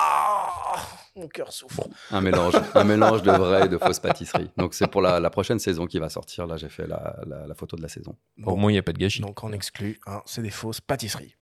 Mon 1.16 1.28
cœur 1.28 1.52
souffre. 1.52 1.86
un 2.10 2.20
mélange, 2.20 2.54
un 2.74 2.82
mélange 2.82 3.22
de 3.22 3.30
vraies 3.30 3.66
et 3.66 3.68
de 3.68 3.78
fausses 3.78 4.00
pâtisseries. 4.00 4.50
Donc 4.56 4.74
c'est 4.74 4.88
pour 4.88 5.00
la, 5.00 5.30
prochaine 5.30 5.60
saison 5.60 5.86
qui 5.86 6.00
va 6.00 6.08
sortir. 6.08 6.44
Là, 6.48 6.56
j'ai 6.56 6.68
fait 6.68 6.88
la, 6.88 7.54
photo 7.54 7.76
de 7.76 7.82
la 7.82 7.88
saison. 7.88 8.16
Au 8.42 8.56
moins, 8.56 8.72
il 8.72 8.74
n'y 8.74 8.80
a 8.80 8.82
pas 8.82 8.92
de 8.92 8.98
gâchis. 8.98 9.20
Donc 9.20 9.44
on 9.44 9.52
exclut, 9.52 10.00
hein, 10.06 10.22
c'est 10.26 10.42
des 10.42 10.50
fausses 10.50 10.80
pâtisseries. 10.80 11.32